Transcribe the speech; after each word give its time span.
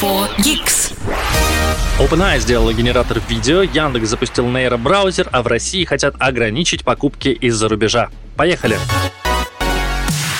For 0.00 0.28
Geeks. 0.38 0.96
OpenAI 1.98 2.38
сделала 2.38 2.72
генератор 2.72 3.20
видео, 3.28 3.62
Яндекс 3.62 4.10
запустил 4.10 4.46
нейробраузер, 4.46 5.28
а 5.32 5.42
в 5.42 5.48
России 5.48 5.84
хотят 5.84 6.14
ограничить 6.20 6.84
покупки 6.84 7.30
из-за 7.30 7.68
рубежа. 7.68 8.08
Поехали! 8.36 8.78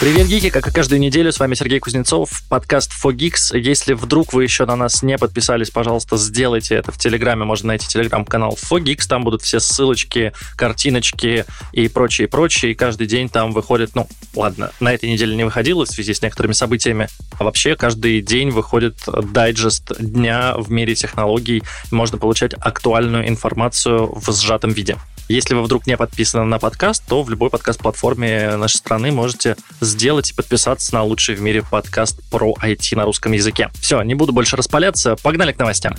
Привет, 0.00 0.28
гики! 0.28 0.50
Как 0.50 0.68
и 0.68 0.70
каждую 0.70 1.00
неделю, 1.00 1.32
с 1.32 1.40
вами 1.40 1.54
Сергей 1.54 1.80
Кузнецов, 1.80 2.42
подкаст 2.48 2.92
FoGeeks. 3.04 3.58
Если 3.58 3.94
вдруг 3.94 4.32
вы 4.32 4.44
еще 4.44 4.64
на 4.64 4.76
нас 4.76 5.02
не 5.02 5.18
подписались, 5.18 5.70
пожалуйста, 5.70 6.16
сделайте 6.16 6.76
это 6.76 6.92
в 6.92 6.98
Телеграме. 6.98 7.44
Можно 7.44 7.68
найти 7.68 7.88
телеграм-канал 7.88 8.56
FoGeeks, 8.62 9.08
там 9.08 9.24
будут 9.24 9.42
все 9.42 9.58
ссылочки, 9.58 10.32
картиночки 10.54 11.44
и 11.72 11.88
прочее, 11.88 12.28
прочее. 12.28 12.70
И 12.70 12.74
каждый 12.76 13.08
день 13.08 13.28
там 13.28 13.50
выходит, 13.50 13.96
ну, 13.96 14.06
ладно, 14.36 14.70
на 14.78 14.94
этой 14.94 15.10
неделе 15.10 15.34
не 15.34 15.42
выходило 15.42 15.84
в 15.84 15.90
связи 15.90 16.14
с 16.14 16.22
некоторыми 16.22 16.52
событиями, 16.52 17.08
а 17.36 17.42
вообще 17.42 17.74
каждый 17.74 18.20
день 18.20 18.50
выходит 18.50 18.98
дайджест 19.04 19.98
дня 19.98 20.54
в 20.56 20.70
мире 20.70 20.94
технологий. 20.94 21.64
Можно 21.90 22.18
получать 22.18 22.54
актуальную 22.54 23.28
информацию 23.28 24.14
в 24.14 24.30
сжатом 24.30 24.70
виде. 24.70 24.96
Если 25.28 25.54
вы 25.54 25.62
вдруг 25.62 25.86
не 25.86 25.96
подписаны 25.98 26.44
на 26.44 26.58
подкаст, 26.58 27.04
то 27.06 27.22
в 27.22 27.28
любой 27.28 27.50
подкаст-платформе 27.50 28.56
нашей 28.56 28.76
страны 28.78 29.12
можете 29.12 29.56
сделать 29.82 30.30
и 30.30 30.34
подписаться 30.34 30.94
на 30.94 31.02
лучший 31.02 31.34
в 31.34 31.42
мире 31.42 31.62
подкаст 31.62 32.18
про 32.30 32.54
IT 32.62 32.96
на 32.96 33.04
русском 33.04 33.32
языке. 33.32 33.70
Все, 33.78 34.00
не 34.02 34.14
буду 34.14 34.32
больше 34.32 34.56
распаляться, 34.56 35.16
погнали 35.22 35.52
к 35.52 35.58
новостям. 35.58 35.94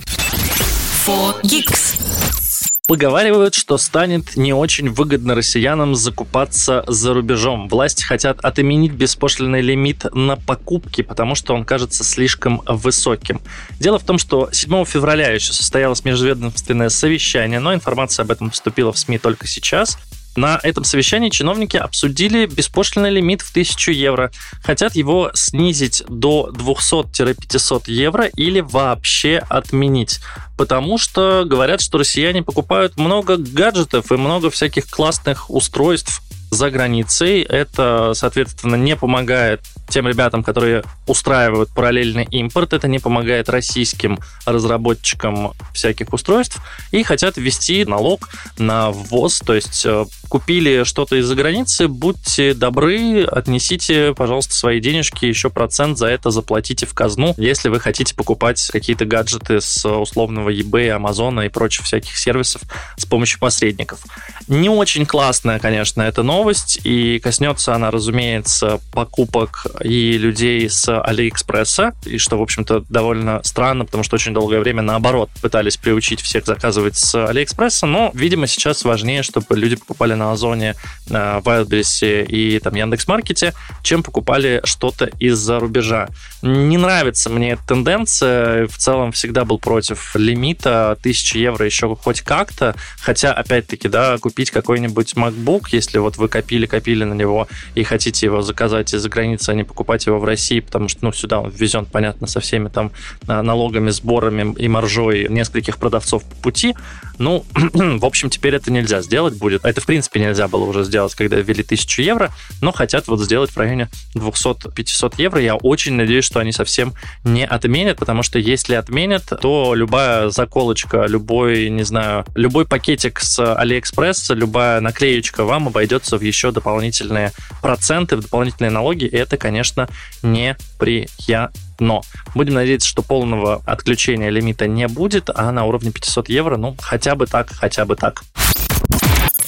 For 1.06 1.40
Geeks. 1.42 2.49
Поговаривают, 2.90 3.54
что 3.54 3.78
станет 3.78 4.36
не 4.36 4.52
очень 4.52 4.90
выгодно 4.90 5.36
россиянам 5.36 5.94
закупаться 5.94 6.82
за 6.88 7.14
рубежом. 7.14 7.68
Власти 7.68 8.02
хотят 8.02 8.40
отменить 8.40 8.90
беспошлинный 8.90 9.60
лимит 9.60 10.12
на 10.12 10.34
покупки, 10.34 11.02
потому 11.02 11.36
что 11.36 11.54
он 11.54 11.64
кажется 11.64 12.02
слишком 12.02 12.62
высоким. 12.66 13.42
Дело 13.78 14.00
в 14.00 14.02
том, 14.02 14.18
что 14.18 14.48
7 14.50 14.84
февраля 14.86 15.30
еще 15.30 15.52
состоялось 15.52 16.04
межведомственное 16.04 16.88
совещание, 16.88 17.60
но 17.60 17.72
информация 17.72 18.24
об 18.24 18.32
этом 18.32 18.50
поступила 18.50 18.92
в 18.92 18.98
СМИ 18.98 19.18
только 19.18 19.46
сейчас. 19.46 19.96
На 20.40 20.58
этом 20.62 20.84
совещании 20.84 21.28
чиновники 21.28 21.76
обсудили 21.76 22.46
беспошлинный 22.46 23.10
лимит 23.10 23.42
в 23.42 23.50
1000 23.50 23.92
евро. 23.92 24.32
Хотят 24.64 24.96
его 24.96 25.30
снизить 25.34 26.02
до 26.08 26.50
200-500 26.54 27.82
евро 27.88 28.24
или 28.24 28.60
вообще 28.60 29.44
отменить. 29.50 30.20
Потому 30.56 30.96
что 30.96 31.44
говорят, 31.44 31.82
что 31.82 31.98
россияне 31.98 32.42
покупают 32.42 32.96
много 32.96 33.36
гаджетов 33.36 34.10
и 34.12 34.16
много 34.16 34.48
всяких 34.48 34.88
классных 34.88 35.50
устройств 35.50 36.22
за 36.50 36.70
границей. 36.70 37.42
Это, 37.42 38.12
соответственно, 38.14 38.76
не 38.76 38.96
помогает 38.96 39.60
тем 39.88 40.06
ребятам, 40.06 40.42
которые 40.42 40.84
устраивают 41.06 41.70
параллельный 41.70 42.24
импорт. 42.24 42.72
Это 42.72 42.88
не 42.88 42.98
помогает 42.98 43.48
российским 43.48 44.18
разработчикам 44.46 45.52
всяких 45.74 46.12
устройств. 46.12 46.58
И 46.92 47.02
хотят 47.02 47.36
ввести 47.36 47.84
налог 47.84 48.28
на 48.58 48.90
ввоз. 48.90 49.40
То 49.40 49.54
есть 49.54 49.84
э, 49.84 50.04
купили 50.28 50.84
что-то 50.84 51.16
из-за 51.16 51.34
границы, 51.34 51.88
будьте 51.88 52.54
добры, 52.54 53.24
отнесите, 53.24 54.14
пожалуйста, 54.14 54.54
свои 54.54 54.80
денежки, 54.80 55.24
еще 55.26 55.50
процент 55.50 55.98
за 55.98 56.06
это 56.06 56.30
заплатите 56.30 56.86
в 56.86 56.94
казну, 56.94 57.34
если 57.36 57.68
вы 57.68 57.80
хотите 57.80 58.14
покупать 58.14 58.64
какие-то 58.70 59.04
гаджеты 59.04 59.60
с 59.60 59.84
условного 59.88 60.50
eBay, 60.50 60.90
Амазона 60.90 61.42
и 61.42 61.48
прочих 61.48 61.84
всяких 61.84 62.16
сервисов 62.16 62.62
с 62.96 63.04
помощью 63.04 63.40
посредников. 63.40 64.00
Не 64.46 64.68
очень 64.68 65.04
классная, 65.04 65.58
конечно, 65.58 66.02
эта 66.02 66.22
новость, 66.22 66.39
и 66.84 67.18
коснется 67.18 67.74
она, 67.74 67.90
разумеется, 67.90 68.80
покупок 68.92 69.66
и 69.82 70.16
людей 70.18 70.68
с 70.68 70.88
Алиэкспресса, 71.00 71.94
и 72.04 72.18
что, 72.18 72.38
в 72.38 72.42
общем-то, 72.42 72.84
довольно 72.88 73.40
странно, 73.44 73.84
потому 73.84 74.04
что 74.04 74.16
очень 74.16 74.34
долгое 74.34 74.60
время, 74.60 74.82
наоборот, 74.82 75.30
пытались 75.40 75.76
приучить 75.76 76.20
всех 76.20 76.46
заказывать 76.46 76.96
с 76.96 77.26
Алиэкспресса, 77.26 77.86
но, 77.86 78.10
видимо, 78.14 78.46
сейчас 78.46 78.84
важнее, 78.84 79.22
чтобы 79.22 79.56
люди 79.56 79.76
покупали 79.76 80.14
на 80.14 80.32
Озоне, 80.32 80.74
в 81.06 81.12
Wildberries 81.12 82.24
и 82.26 82.58
там 82.58 82.74
Яндекс.Маркете, 82.74 83.54
чем 83.82 84.02
покупали 84.02 84.60
что-то 84.64 85.06
из-за 85.18 85.58
рубежа. 85.58 86.08
Не 86.42 86.78
нравится 86.78 87.28
мне 87.30 87.52
эта 87.52 87.62
тенденция, 87.66 88.66
в 88.66 88.76
целом 88.78 89.12
всегда 89.12 89.44
был 89.44 89.58
против 89.58 90.16
лимита 90.16 90.92
1000 90.92 91.38
евро 91.38 91.66
еще 91.66 91.94
хоть 91.96 92.22
как-то, 92.22 92.74
хотя, 93.00 93.32
опять-таки, 93.32 93.88
да, 93.88 94.16
купить 94.18 94.50
какой-нибудь 94.50 95.14
MacBook, 95.14 95.66
если 95.72 95.98
вот 95.98 96.16
вы 96.16 96.28
копили-копили 96.30 97.04
на 97.04 97.14
него 97.14 97.48
и 97.74 97.82
хотите 97.82 98.26
его 98.26 98.40
заказать 98.40 98.94
из-за 98.94 99.08
границы, 99.08 99.50
а 99.50 99.54
не 99.54 99.64
покупать 99.64 100.06
его 100.06 100.18
в 100.18 100.24
России, 100.24 100.60
потому 100.60 100.88
что, 100.88 101.04
ну, 101.04 101.12
сюда 101.12 101.40
он 101.40 101.50
ввезен, 101.50 101.84
понятно, 101.84 102.26
со 102.26 102.40
всеми 102.40 102.68
там 102.68 102.92
а, 103.26 103.42
налогами, 103.42 103.90
сборами 103.90 104.54
и 104.58 104.68
маржой 104.68 105.28
нескольких 105.28 105.76
продавцов 105.76 106.24
по 106.24 106.36
пути, 106.36 106.74
ну, 107.20 107.44
в 107.54 108.04
общем, 108.06 108.30
теперь 108.30 108.54
это 108.54 108.72
нельзя 108.72 109.02
сделать 109.02 109.36
будет. 109.36 109.64
Это, 109.66 109.82
в 109.82 109.86
принципе, 109.86 110.20
нельзя 110.20 110.48
было 110.48 110.64
уже 110.64 110.84
сделать, 110.84 111.14
когда 111.14 111.36
ввели 111.36 111.62
1000 111.62 112.02
евро, 112.02 112.30
но 112.62 112.72
хотят 112.72 113.08
вот 113.08 113.20
сделать 113.20 113.50
в 113.50 113.58
районе 113.58 113.90
200-500 114.16 115.14
евро. 115.18 115.40
Я 115.40 115.56
очень 115.56 115.92
надеюсь, 115.94 116.24
что 116.24 116.40
они 116.40 116.50
совсем 116.52 116.94
не 117.22 117.44
отменят, 117.44 117.98
потому 117.98 118.22
что 118.22 118.38
если 118.38 118.74
отменят, 118.74 119.24
то 119.40 119.74
любая 119.74 120.30
заколочка, 120.30 121.04
любой, 121.06 121.68
не 121.68 121.82
знаю, 121.82 122.24
любой 122.34 122.66
пакетик 122.66 123.20
с 123.20 123.54
Алиэкспресс, 123.54 124.30
любая 124.30 124.80
наклеечка 124.80 125.44
вам 125.44 125.68
обойдется 125.68 126.16
в 126.20 126.22
еще 126.22 126.52
дополнительные 126.52 127.32
проценты, 127.62 128.16
в 128.16 128.20
дополнительные 128.20 128.70
налоги, 128.70 129.04
и 129.04 129.16
это, 129.16 129.36
конечно, 129.36 129.88
неприятно. 130.22 131.58
Но 131.80 132.02
будем 132.34 132.54
надеяться, 132.54 132.86
что 132.86 133.02
полного 133.02 133.62
отключения 133.64 134.28
лимита 134.28 134.66
не 134.66 134.86
будет, 134.86 135.30
а 135.34 135.50
на 135.50 135.64
уровне 135.64 135.90
500 135.90 136.28
евро, 136.28 136.56
ну, 136.56 136.76
хотя 136.78 137.14
бы 137.14 137.26
так, 137.26 137.50
хотя 137.50 137.84
бы 137.84 137.96
так. 137.96 138.22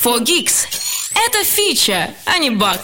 For 0.03 0.19
Geeks. 0.21 0.67
Это 1.15 1.45
фича, 1.45 2.11
а 2.25 2.39
не 2.39 2.51
баг. 2.51 2.81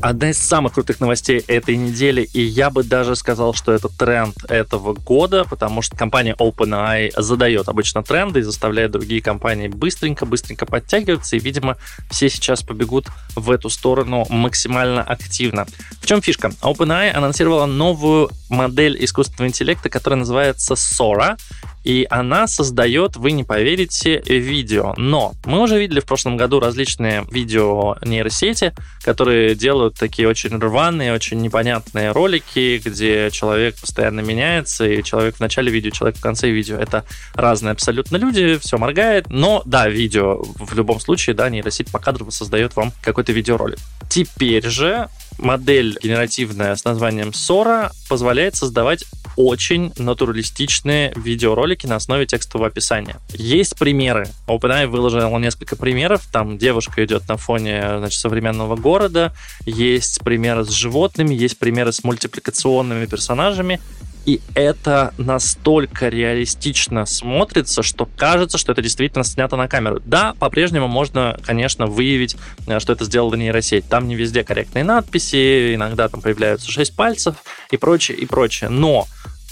Одна 0.00 0.30
из 0.30 0.38
самых 0.38 0.74
крутых 0.74 1.00
новостей 1.00 1.42
этой 1.48 1.76
недели, 1.76 2.22
и 2.22 2.40
я 2.40 2.70
бы 2.70 2.84
даже 2.84 3.16
сказал, 3.16 3.52
что 3.52 3.72
это 3.72 3.88
тренд 3.88 4.36
этого 4.48 4.94
года, 4.94 5.44
потому 5.44 5.82
что 5.82 5.96
компания 5.96 6.36
OpenAI 6.38 7.20
задает 7.20 7.68
обычно 7.68 8.04
тренды 8.04 8.38
и 8.38 8.42
заставляет 8.42 8.92
другие 8.92 9.20
компании 9.20 9.66
быстренько-быстренько 9.66 10.66
подтягиваться, 10.66 11.34
и, 11.34 11.40
видимо, 11.40 11.76
все 12.10 12.30
сейчас 12.30 12.62
побегут 12.62 13.08
в 13.34 13.50
эту 13.50 13.70
сторону 13.70 14.24
максимально 14.28 15.02
активно. 15.02 15.66
В 16.00 16.06
чем 16.06 16.22
фишка? 16.22 16.52
OpenAI 16.62 17.10
анонсировала 17.10 17.66
новую 17.66 18.30
модель 18.48 18.96
искусственного 19.04 19.48
интеллекта, 19.48 19.90
которая 19.90 20.20
называется 20.20 20.74
Sora, 20.74 21.36
и 21.84 22.06
она 22.10 22.46
создает, 22.46 23.16
вы 23.16 23.32
не 23.32 23.44
поверите, 23.44 24.22
видео. 24.26 24.94
Но 24.96 25.34
мы 25.44 25.60
уже 25.60 25.78
видели 25.78 26.00
в 26.00 26.04
прошлом 26.04 26.36
году 26.36 26.60
различные 26.60 27.24
видео 27.30 27.96
нейросети, 28.02 28.74
которые 29.02 29.54
делают 29.54 29.94
такие 29.94 30.28
очень 30.28 30.58
рваные, 30.58 31.14
очень 31.14 31.40
непонятные 31.40 32.12
ролики, 32.12 32.80
где 32.84 33.30
человек 33.30 33.76
постоянно 33.76 34.20
меняется, 34.20 34.86
и 34.86 35.02
человек 35.02 35.36
в 35.36 35.40
начале 35.40 35.70
видео, 35.70 35.90
человек 35.90 36.18
в 36.18 36.22
конце 36.22 36.50
видео. 36.50 36.76
Это 36.76 37.04
разные 37.34 37.72
абсолютно 37.72 38.16
люди, 38.16 38.58
все 38.58 38.78
моргает. 38.78 39.26
Но 39.28 39.62
да, 39.64 39.88
видео 39.88 40.42
в 40.42 40.74
любом 40.74 41.00
случае, 41.00 41.34
да, 41.34 41.48
нейросеть 41.48 41.90
по 41.90 41.98
кадру 41.98 42.30
создает 42.30 42.76
вам 42.76 42.92
какой-то 43.02 43.32
видеоролик. 43.32 43.78
Теперь 44.08 44.68
же 44.68 45.08
модель 45.38 45.98
генеративная 46.02 46.74
с 46.76 46.84
названием 46.84 47.30
Sora 47.30 47.90
позволяет 48.08 48.56
создавать 48.56 49.04
очень 49.36 49.92
натуралистичные 49.96 51.12
видеоролики 51.14 51.86
на 51.86 51.96
основе 51.96 52.26
текстового 52.26 52.68
описания. 52.68 53.16
Есть 53.30 53.76
примеры. 53.78 54.26
OpenAI 54.48 54.88
выложил 54.88 55.38
несколько 55.38 55.76
примеров. 55.76 56.26
Там 56.32 56.58
девушка 56.58 57.04
идет 57.04 57.28
на 57.28 57.36
фоне 57.36 57.98
значит, 57.98 58.18
современного 58.18 58.74
города. 58.74 59.32
Есть 59.64 60.20
примеры 60.24 60.64
с 60.64 60.70
животными, 60.70 61.34
есть 61.34 61.58
примеры 61.58 61.92
с 61.92 62.02
мультипликационными 62.02 63.06
персонажами. 63.06 63.80
И 64.28 64.42
это 64.54 65.14
настолько 65.16 66.08
реалистично 66.08 67.06
смотрится, 67.06 67.82
что 67.82 68.04
кажется, 68.04 68.58
что 68.58 68.72
это 68.72 68.82
действительно 68.82 69.24
снято 69.24 69.56
на 69.56 69.68
камеру. 69.68 70.02
Да, 70.04 70.34
по-прежнему 70.38 70.86
можно, 70.86 71.40
конечно, 71.46 71.86
выявить, 71.86 72.36
э, 72.66 72.78
что 72.78 72.92
это 72.92 73.06
сделала 73.06 73.36
нейросеть. 73.36 73.88
Там 73.88 74.06
не 74.06 74.16
везде 74.16 74.44
корректные 74.44 74.84
надписи, 74.84 75.74
иногда 75.74 76.10
там 76.10 76.20
появляются 76.20 76.70
шесть 76.70 76.94
пальцев 76.94 77.36
и 77.70 77.78
прочее, 77.78 78.18
и 78.18 78.26
прочее. 78.26 78.68
Но 78.68 79.06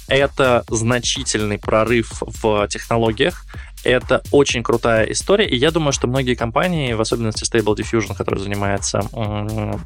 это 0.08 0.62
значительный 0.69 1.58
прорыв 1.58 2.12
в 2.20 2.69
технологиях. 2.69 3.46
Это 3.86 4.20
очень 4.32 4.64
крутая 4.64 5.04
история, 5.12 5.46
и 5.48 5.56
я 5.56 5.70
думаю, 5.70 5.92
что 5.92 6.08
многие 6.08 6.34
компании, 6.34 6.92
в 6.92 7.00
особенности 7.00 7.44
Stable 7.44 7.76
Diffusion, 7.76 8.16
который 8.16 8.40
занимается, 8.40 9.02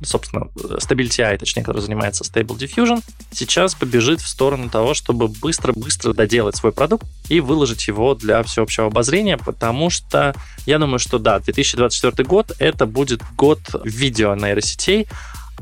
собственно, 0.02 0.46
Stability 0.54 1.20
AI, 1.20 1.36
точнее, 1.36 1.62
который 1.62 1.82
занимается 1.82 2.24
Stable 2.24 2.56
Diffusion, 2.56 3.02
сейчас 3.30 3.74
побежит 3.74 4.22
в 4.22 4.26
сторону 4.26 4.70
того, 4.70 4.94
чтобы 4.94 5.28
быстро-быстро 5.28 6.14
доделать 6.14 6.56
свой 6.56 6.72
продукт 6.72 7.04
и 7.28 7.40
выложить 7.40 7.88
его 7.88 8.14
для 8.14 8.42
всеобщего 8.42 8.86
обозрения, 8.86 9.36
потому 9.36 9.90
что 9.90 10.34
я 10.64 10.78
думаю, 10.78 10.98
что 10.98 11.18
да, 11.18 11.38
2024 11.38 12.26
год 12.26 12.52
это 12.58 12.86
будет 12.86 13.20
год 13.36 13.60
видео 13.84 14.34
нейросетей, 14.34 15.08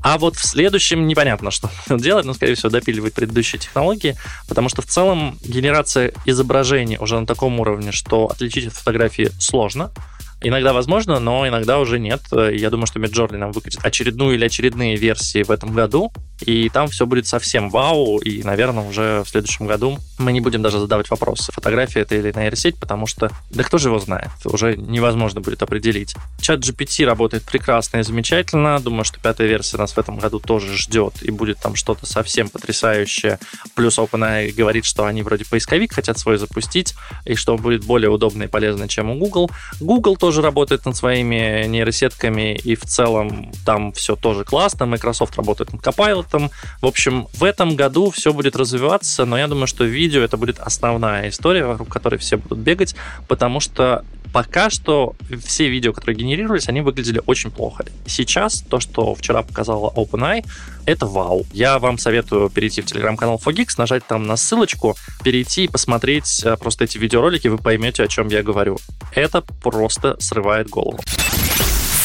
А 0.03 0.19
вот 0.19 0.37
в 0.37 0.45
следующем 0.45 1.06
непонятно, 1.06 1.50
что 1.50 1.71
делать, 1.97 2.25
но, 2.25 2.35
скорее 2.35 2.55
всего, 2.55 2.71
допиливать 2.71 3.15
предыдущие 3.15 3.59
технологии, 3.59 4.17
потому 4.49 4.69
что 4.69 4.83
в 4.83 4.87
целом 4.87 5.39
генерация 5.43 6.12
изображений 6.25 6.99
уже 6.99 7.19
на 7.19 7.27
таком 7.27 7.59
уровне, 7.61 7.93
что 7.93 8.27
отличить 8.27 8.69
от 8.69 8.75
фотографии 8.75 9.31
сложно. 9.39 9.91
Иногда 10.40 10.73
возможно, 10.73 11.19
но 11.19 11.46
иногда 11.49 11.79
уже 11.81 11.99
нет. 11.99 12.20
Я 12.32 12.70
думаю, 12.70 12.87
что 12.87 13.00
Midjourney 13.00 13.37
нам 13.37 13.52
выкатит 13.52 13.85
очередную 13.85 14.37
или 14.37 14.44
очередные 14.44 14.96
версии 14.96 15.43
в 15.43 15.50
этом 15.50 15.73
году, 15.73 16.12
и 16.40 16.69
там 16.69 16.88
все 16.88 17.06
будет 17.06 17.26
совсем 17.26 17.70
вау, 17.70 18.19
и, 18.19 18.44
наверное, 18.44 18.88
уже 18.88 19.23
в 19.25 19.29
следующем 19.29 19.67
году 19.67 19.99
мы 20.19 20.32
не 20.32 20.40
будем 20.40 20.62
даже 20.62 20.79
задавать 20.79 21.11
вопросы, 21.11 21.50
фотография 21.50 22.00
это 22.00 22.14
или 22.14 22.32
нейросеть, 22.32 22.79
потому 22.79 23.06
что, 23.06 23.31
да 23.50 23.64
кто 23.64 23.79
же 23.79 23.88
его 23.88 23.99
знает, 23.99 24.31
уже 24.44 24.76
невозможно 24.76 25.40
будет 25.40 25.62
определить. 25.62 26.14
Чат 26.41 26.61
GPT 26.61 27.05
работает 27.05 27.43
прекрасно 27.43 27.99
и 27.99 28.02
замечательно, 28.05 28.79
думаю, 28.79 29.05
что 29.05 29.19
пятая 29.19 29.49
версия 29.49 29.79
нас 29.79 29.93
в 29.93 29.99
этом 29.99 30.19
году 30.19 30.38
тоже 30.38 30.76
ждет, 30.76 31.14
и 31.23 31.32
будет 31.32 31.58
там 31.58 31.75
что-то 31.75 32.06
совсем 32.06 32.49
потрясающее. 32.49 33.41
Плюс 33.75 33.99
OpenAI 33.99 34.52
говорит, 34.52 34.84
что 34.84 35.05
они 35.05 35.23
вроде 35.23 35.44
поисковик 35.44 35.93
хотят 35.93 36.19
свой 36.19 36.38
запустить, 36.38 36.94
и 37.25 37.34
что 37.34 37.55
он 37.56 37.62
будет 37.62 37.84
более 37.84 38.11
удобный 38.11 38.46
и 38.46 38.49
полезный, 38.49 38.87
чем 38.87 39.11
у 39.11 39.19
Google. 39.19 39.50
Google 39.81 40.17
тоже 40.17 40.28
работает 40.37 40.85
над 40.85 40.97
своими 40.97 41.67
нейросетками, 41.67 42.55
и 42.55 42.75
в 42.75 42.83
целом 42.83 43.53
там 43.65 43.93
все 43.93 44.17
тоже 44.17 44.45
классно. 44.45 44.87
Microsoft 44.87 45.37
работает 45.37 45.73
над 45.73 45.83
Copilot. 45.83 46.51
В 46.81 46.87
общем, 46.87 47.27
в 47.35 47.45
этом 47.45 47.77
году 47.77 48.11
все 48.11 48.33
будет 48.33 48.57
развиваться, 48.57 49.25
но 49.25 49.39
я 49.39 49.47
думаю, 49.47 49.67
что 49.67 49.85
видео 49.85 50.23
это 50.23 50.37
будет 50.37 50.59
основная 50.59 51.29
история, 51.29 51.65
вокруг 51.65 51.89
которой 51.89 52.17
все 52.17 52.37
будут 52.37 52.59
бегать, 52.59 52.95
потому 53.27 53.61
что 53.61 54.05
пока 54.33 54.71
что 54.71 55.15
все 55.45 55.69
видео, 55.69 55.93
которые 55.93 56.17
генерировались, 56.17 56.69
они 56.69 56.81
выглядели 56.81 57.21
очень 57.27 57.51
плохо. 57.51 57.85
Сейчас 58.07 58.63
то, 58.63 58.81
что 58.81 59.15
вчера 59.15 59.43
показала 59.43 59.91
OpenAI, 59.91 60.45
это 60.87 61.07
вау. 61.07 61.47
Я 61.53 61.79
вам 61.79 61.99
советую 61.99 62.49
перейти 62.51 62.81
в 62.81 62.87
телеграм-канал 62.87 63.41
Fogix, 63.45 63.75
нажать 63.79 64.07
там 64.07 64.27
на 64.27 64.37
ссылочку, 64.37 64.97
перейти 65.23 65.65
и 65.65 65.69
посмотреть 65.69 66.43
э, 66.45 66.57
просто 66.57 66.85
эти 66.85 66.99
видеоролики, 66.99 67.49
вы 67.49 67.59
поймете, 67.59 68.05
о 68.05 68.09
чем 68.09 68.29
я 68.29 68.43
говорю. 68.43 68.79
Это 69.13 69.43
просто 69.43 70.17
срывает 70.21 70.69
голову. 70.69 70.99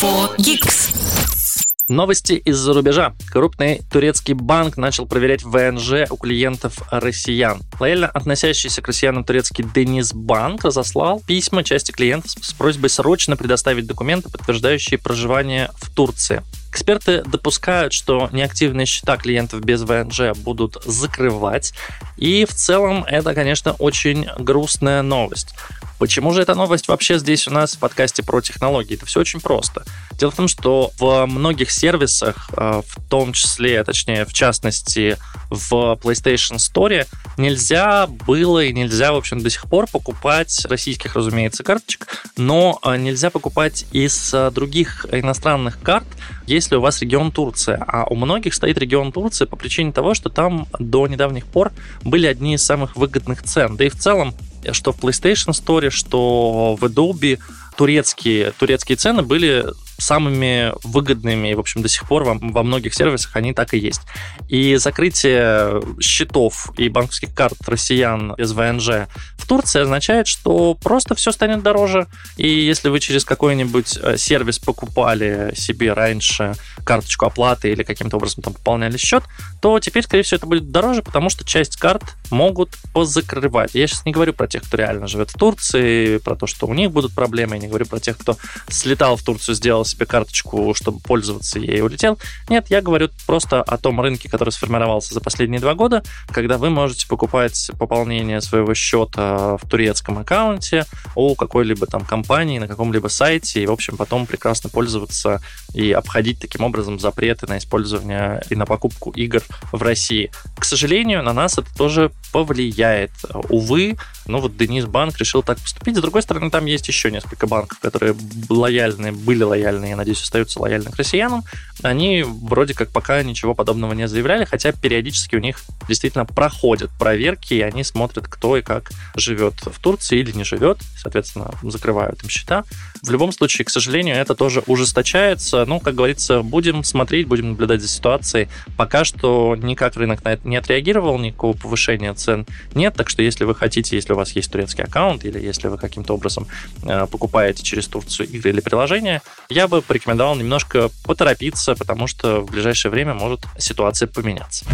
Fogix. 0.02 1.43
Новости 1.90 2.34
из-за 2.34 2.74
рубежа. 2.74 3.14
Крупный 3.30 3.82
турецкий 3.92 4.34
банк 4.34 4.78
начал 4.78 5.06
проверять 5.06 5.44
ВНЖ 5.44 6.10
у 6.10 6.16
клиентов 6.16 6.78
россиян. 6.90 7.60
Лояльно 7.78 8.08
относящийся 8.08 8.82
к 8.82 8.88
россиянам 8.88 9.26
турецкий 9.26 9.66
Денис 9.76 10.14
Банк 10.14 10.64
разослал 10.64 11.22
письма 11.28 11.62
части 11.62 11.92
клиентов 11.92 12.32
с 12.42 12.54
просьбой 12.54 12.90
срочно 12.90 13.36
предоставить 13.36 13.86
документы, 13.86 14.30
подтверждающие 14.30 14.98
проживание 14.98 15.72
в 15.74 15.94
Турции. 15.94 16.42
Эксперты 16.74 17.22
допускают, 17.22 17.94
что 17.94 18.30
неактивные 18.32 18.88
счета 18.88 19.18
клиентов 19.18 19.62
без 19.62 19.84
ВНЖ 19.84 20.36
будут 20.36 20.82
закрывать. 20.84 21.72
И 22.18 22.46
в 22.46 22.54
целом 22.56 23.04
это, 23.04 23.36
конечно, 23.36 23.74
очень 23.74 24.26
грустная 24.40 25.04
новость. 25.04 25.54
Почему 26.00 26.34
же 26.34 26.42
эта 26.42 26.56
новость 26.56 26.88
вообще 26.88 27.20
здесь 27.20 27.48
у 27.48 27.52
нас 27.52 27.76
в 27.76 27.80
подкасте 27.80 28.24
про 28.24 28.42
технологии? 28.42 28.96
Это 28.96 29.06
все 29.06 29.20
очень 29.22 29.40
просто. 29.40 29.86
Дело 30.14 30.32
в 30.32 30.36
том, 30.36 30.48
что 30.48 30.92
в 31.00 31.26
многих 31.28 31.72
сервисах, 31.72 32.50
э, 32.58 32.82
в 32.86 33.10
том 33.10 33.34
числе, 33.34 33.84
точнее, 33.84 34.26
в 34.26 34.34
частности, 34.34 35.18
в 35.50 35.98
PlayStation 36.02 36.58
Store, 36.58 37.08
нельзя 37.38 38.08
было 38.08 38.64
и 38.64 38.74
нельзя, 38.74 39.14
в 39.14 39.16
общем, 39.16 39.42
до 39.42 39.50
сих 39.50 39.64
пор 39.70 39.88
покупать 39.88 40.66
российских, 40.66 41.16
разумеется, 41.16 41.64
карточек, 41.64 42.08
но 42.36 42.80
э, 42.84 42.98
нельзя 42.98 43.30
покупать 43.30 43.86
из 43.92 44.34
э, 44.34 44.52
других 44.52 45.06
иностранных 45.12 45.80
карт, 45.82 46.08
если 46.48 46.76
у 46.76 46.82
вас 46.82 47.02
регион 47.02 47.32
Турция. 47.32 47.84
А 47.88 48.06
у 48.06 48.16
многих 48.16 48.54
стоит 48.54 48.78
регион 48.78 49.12
Турции 49.12 49.46
по 49.46 49.56
причине 49.56 49.92
того, 49.92 50.14
что 50.14 50.30
там 50.30 50.68
до 50.80 51.08
недавних 51.08 51.46
пор 51.46 51.72
были 52.04 52.28
одни 52.28 52.56
из 52.56 52.64
самых 52.64 52.96
выгодных 52.96 53.44
цен. 53.44 53.76
Да 53.76 53.86
и 53.86 53.90
в 53.90 53.96
целом 53.96 54.34
что 54.72 54.94
в 54.94 55.00
PlayStation 55.00 55.52
Store, 55.52 55.90
что 55.90 56.78
в 56.80 56.86
Adobe 56.86 57.40
турецкие, 57.76 58.52
турецкие 58.52 58.96
цены 58.96 59.24
были 59.24 59.66
самыми 59.98 60.74
выгодными, 60.84 61.50
и, 61.50 61.56
в 61.56 61.60
общем, 61.60 61.82
до 61.82 61.90
сих 61.90 62.08
пор 62.08 62.24
во, 62.24 62.38
во 62.40 62.64
многих 62.64 62.94
сервисах 62.94 63.36
они 63.36 63.54
так 63.54 63.74
и 63.74 63.78
есть. 63.78 64.02
И 64.50 64.76
закрытие 64.76 65.82
счетов 66.00 66.72
и 66.78 66.90
банковских 66.90 67.34
карт 67.34 67.58
россиян 67.68 68.36
без 68.38 68.52
ВНЖ 68.52 69.08
в 69.44 69.48
Турции 69.48 69.82
означает, 69.82 70.28
что 70.28 70.74
просто 70.76 71.16
все 71.16 71.32
станет 71.32 71.64
дороже. 71.64 72.08
И 72.38 72.48
если 72.48 72.90
вы 72.90 73.00
через 73.00 73.26
какой-нибудь 73.26 74.00
э, 74.02 74.18
сервис 74.18 74.58
покупали 74.58 75.54
себе 75.56 75.94
раньше 75.94 76.56
карточку 76.86 77.26
оплаты 77.26 77.72
или 77.72 77.84
каким-то 77.84 78.18
образом 78.18 78.44
там 78.44 78.54
пополняли 78.54 78.98
счет, 78.98 79.24
то 79.62 79.80
теперь, 79.80 80.04
скорее 80.04 80.24
всего, 80.24 80.38
это 80.38 80.48
будет 80.48 80.72
дороже, 80.72 81.02
потому 81.02 81.30
что 81.30 81.44
часть 81.44 81.76
карт 81.78 82.04
могут 82.32 82.70
позакрывать. 82.94 83.76
Я 83.76 83.88
сейчас 83.88 84.06
не 84.06 84.12
говорю 84.12 84.34
про 84.34 84.48
тех, 84.48 84.64
кто 84.64 84.78
реально 84.78 85.08
живет 85.08 85.32
в 85.32 85.38
Турции, 85.38 86.18
про 86.18 86.36
то, 86.36 86.48
что 86.48 86.66
у 86.68 86.74
них 86.74 86.92
будут 86.92 87.14
проблемы, 87.14 87.56
я 87.56 87.62
не 87.62 87.68
говорю 87.68 87.86
про 87.86 88.00
тех, 88.00 88.18
кто 88.18 88.38
слетал 88.70 89.18
в 89.18 89.24
Турцию, 89.24 89.56
сделал 89.56 89.83
себе 89.86 90.06
карточку, 90.06 90.74
чтобы 90.74 91.00
пользоваться 91.00 91.60
ей 91.60 91.78
и 91.78 91.82
улетел. 91.82 92.18
Нет, 92.50 92.68
я 92.70 92.82
говорю 92.82 93.10
просто 93.26 93.62
о 93.62 93.78
том 93.78 94.00
рынке, 94.02 94.30
который 94.30 94.50
сформировался 94.50 95.14
за 95.14 95.22
последние 95.22 95.60
два 95.60 95.74
года, 95.74 96.04
когда 96.32 96.58
вы 96.58 96.70
можете 96.70 97.08
покупать 97.08 97.72
пополнение 97.78 98.42
своего 98.42 98.74
счета 98.74 99.58
в 99.58 99.70
турецком 99.70 100.20
аккаунте 100.20 100.86
у 101.16 101.36
какой-либо 101.36 101.86
там 101.86 102.06
компании 102.06 102.60
на 102.60 102.68
каком-либо 102.68 103.08
сайте, 103.08 103.64
и, 103.64 103.68
в 103.68 103.72
общем, 103.72 103.98
потом 103.98 104.26
прекрасно 104.26 104.70
пользоваться 104.70 105.42
и 105.74 105.92
обходить 105.92 106.40
таким 106.40 106.64
образом 106.66 107.00
запреты 107.00 107.48
на 107.48 107.58
использование 107.58 108.44
и 108.50 108.56
на 108.56 108.66
покупку 108.66 109.12
игр 109.12 109.42
в 109.72 109.82
России. 109.82 110.32
К 110.58 110.66
сожалению, 110.66 111.24
на 111.24 111.34
нас 111.34 111.58
это 111.58 111.74
тоже 111.76 112.12
повлияет. 112.32 113.12
Увы, 113.50 113.98
ну 114.26 114.40
вот 114.40 114.58
Денис 114.58 114.86
Банк 114.86 115.18
решил 115.18 115.44
так 115.44 115.60
поступить. 115.60 115.98
С 115.98 116.02
другой 116.02 116.22
стороны, 116.22 116.50
там 116.50 116.66
есть 116.66 116.88
еще 116.88 117.12
несколько 117.12 117.48
банков, 117.48 117.80
которые 117.80 118.16
лояльны, 118.50 119.12
были 119.12 119.44
лояльны, 119.44 119.73
я 119.82 119.96
надеюсь, 119.96 120.22
остаются 120.22 120.60
лояльны 120.60 120.92
к 120.92 120.96
россиянам. 120.96 121.44
Они 121.82 122.24
вроде 122.24 122.74
как 122.74 122.90
пока 122.90 123.22
ничего 123.24 123.54
подобного 123.54 123.94
не 123.94 124.08
заявляли, 124.08 124.46
хотя 124.46 124.72
периодически 124.72 125.36
у 125.36 125.40
них 125.40 125.60
действительно 125.88 126.26
проходят 126.26 126.92
проверки, 126.98 127.54
и 127.56 127.62
они 127.62 127.84
смотрят, 127.84 128.28
кто 128.28 128.58
и 128.58 128.62
как 128.62 128.92
живет 129.16 129.56
в 129.66 129.80
Турции 129.80 130.20
или 130.20 130.32
не 130.32 130.44
живет, 130.44 130.80
соответственно, 130.98 131.52
закрывают 131.64 132.22
им 132.24 132.30
счета. 132.30 132.64
В 133.02 133.12
любом 133.12 133.32
случае, 133.32 133.66
к 133.66 133.70
сожалению, 133.70 134.16
это 134.16 134.36
тоже 134.36 134.64
ужесточается. 134.68 135.66
Ну, 135.66 135.80
как 135.80 135.96
говорится, 135.96 136.42
будем 136.42 136.84
смотреть, 136.84 137.28
будем 137.28 137.50
наблюдать 137.50 137.82
за 137.82 137.88
ситуацией. 137.88 138.48
Пока 138.78 139.04
что 139.04 139.56
никак 139.56 139.96
рынок 139.96 140.24
на 140.24 140.34
это 140.34 140.48
не 140.48 140.56
отреагировал, 140.56 141.18
никакого 141.18 141.56
повышения 141.58 142.14
цен 142.14 142.46
нет, 142.74 142.96
так 142.96 143.10
что 143.10 143.22
если 143.22 143.44
вы 143.44 143.56
хотите, 143.56 143.96
если 143.96 144.14
у 144.14 144.16
вас 144.16 144.32
есть 144.36 144.52
турецкий 144.52 144.84
аккаунт 144.84 145.26
или 145.26 145.40
если 145.40 145.68
вы 145.68 145.78
каким-то 145.78 146.14
образом 146.14 146.48
э, 146.84 147.08
покупаете 147.08 147.64
через 147.64 147.88
Турцию 147.88 148.30
игры 148.30 148.52
или 148.52 148.62
приложения, 148.62 149.22
я 149.50 149.63
бы 149.68 149.82
порекомендовал 149.82 150.36
немножко 150.36 150.90
поторопиться, 151.04 151.76
потому 151.76 152.08
что 152.08 152.42
в 152.42 152.52
ближайшее 152.52 152.92
время 152.92 153.14
может 153.14 153.42
ситуация 153.58 154.08
поменяться. 154.08 154.66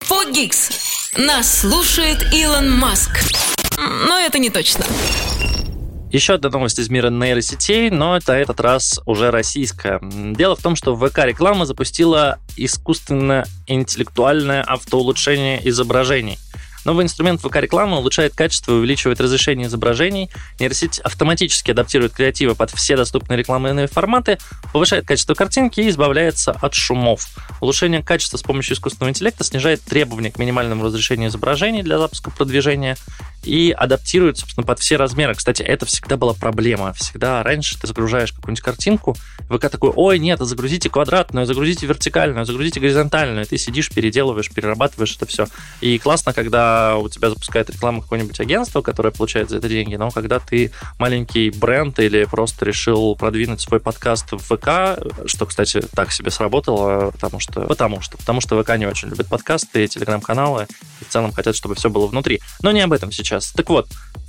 Фогикс. 0.00 1.12
Нас 1.16 1.60
слушает 1.60 2.32
Илон 2.32 2.70
Маск. 2.70 3.10
Но 3.78 4.18
это 4.18 4.38
не 4.38 4.50
точно. 4.50 4.84
Еще 6.10 6.34
одна 6.34 6.48
новость 6.48 6.78
из 6.78 6.88
мира 6.88 7.10
нейросетей, 7.10 7.90
но 7.90 8.16
это 8.16 8.32
этот 8.32 8.60
раз 8.60 8.98
уже 9.04 9.30
российская. 9.30 10.00
Дело 10.02 10.56
в 10.56 10.62
том, 10.62 10.74
что 10.74 10.96
ВК-реклама 10.96 11.66
запустила 11.66 12.38
искусственно-интеллектуальное 12.56 14.62
автоулучшение 14.62 15.60
изображений. 15.68 16.38
Новый 16.88 17.04
инструмент 17.04 17.42
ВК-рекламы 17.42 17.98
улучшает 17.98 18.32
качество 18.34 18.72
и 18.72 18.76
увеличивает 18.76 19.20
разрешение 19.20 19.66
изображений. 19.66 20.30
Нейросеть 20.58 21.00
автоматически 21.00 21.72
адаптирует 21.72 22.14
креативы 22.14 22.54
под 22.54 22.70
все 22.70 22.96
доступные 22.96 23.36
рекламные 23.36 23.88
форматы, 23.88 24.38
повышает 24.72 25.06
качество 25.06 25.34
картинки 25.34 25.80
и 25.80 25.90
избавляется 25.90 26.52
от 26.52 26.72
шумов. 26.72 27.26
Улучшение 27.60 28.02
качества 28.02 28.38
с 28.38 28.42
помощью 28.42 28.74
искусственного 28.74 29.10
интеллекта 29.10 29.44
снижает 29.44 29.82
требования 29.82 30.30
к 30.30 30.38
минимальному 30.38 30.82
разрешению 30.82 31.28
изображений 31.28 31.82
для 31.82 31.98
запуска 31.98 32.30
продвижения 32.30 32.96
и 33.44 33.70
адаптирует, 33.76 34.38
собственно, 34.38 34.66
под 34.66 34.78
все 34.78 34.96
размеры. 34.96 35.34
Кстати, 35.34 35.62
это 35.62 35.84
всегда 35.84 36.16
была 36.16 36.32
проблема. 36.32 36.94
Всегда 36.94 37.42
раньше 37.42 37.78
ты 37.78 37.86
загружаешь 37.86 38.32
какую-нибудь 38.32 38.64
картинку, 38.64 39.14
ВК 39.50 39.68
такой, 39.70 39.90
ой, 39.94 40.18
нет, 40.18 40.40
загрузите 40.40 40.88
квадратную, 40.90 41.46
загрузите 41.46 41.86
вертикальную, 41.86 42.46
загрузите 42.46 42.80
горизонтальную. 42.80 43.44
И 43.44 43.48
ты 43.48 43.58
сидишь, 43.58 43.90
переделываешь, 43.90 44.50
перерабатываешь 44.50 45.16
это 45.16 45.26
все. 45.26 45.46
И 45.80 45.98
классно, 45.98 46.32
когда 46.32 46.77
у 46.98 47.08
тебя 47.08 47.30
запускает 47.30 47.70
рекламу 47.70 48.02
какое-нибудь 48.02 48.38
агентство, 48.40 48.82
которое 48.82 49.10
получает 49.10 49.50
за 49.50 49.58
это 49.58 49.68
деньги, 49.68 49.96
но 49.96 50.10
когда 50.10 50.38
ты 50.38 50.72
маленький 50.98 51.50
бренд 51.50 51.98
или 51.98 52.24
просто 52.24 52.64
решил 52.64 53.16
продвинуть 53.16 53.60
свой 53.60 53.80
подкаст 53.80 54.32
в 54.32 54.38
ВК, 54.38 55.26
что, 55.26 55.46
кстати, 55.46 55.80
так 55.94 56.12
себе 56.12 56.30
сработало, 56.30 57.10
потому 57.10 57.40
что, 57.40 57.62
потому 57.62 58.00
что, 58.00 58.16
потому 58.18 58.40
что 58.40 58.62
ВК 58.62 58.76
не 58.76 58.86
очень 58.86 59.08
любит 59.08 59.28
подкасты, 59.28 59.86
телеграм-каналы, 59.86 60.66
и 61.00 61.04
в 61.04 61.08
целом 61.08 61.32
хотят, 61.32 61.56
чтобы 61.56 61.74
все 61.74 61.90
было 61.90 62.06
внутри. 62.06 62.40
Но 62.62 62.72
не 62.72 62.80
об 62.80 62.92
этом 62.92 63.12
сейчас. 63.12 63.52
Так 63.52 63.68
вот, 63.68 63.88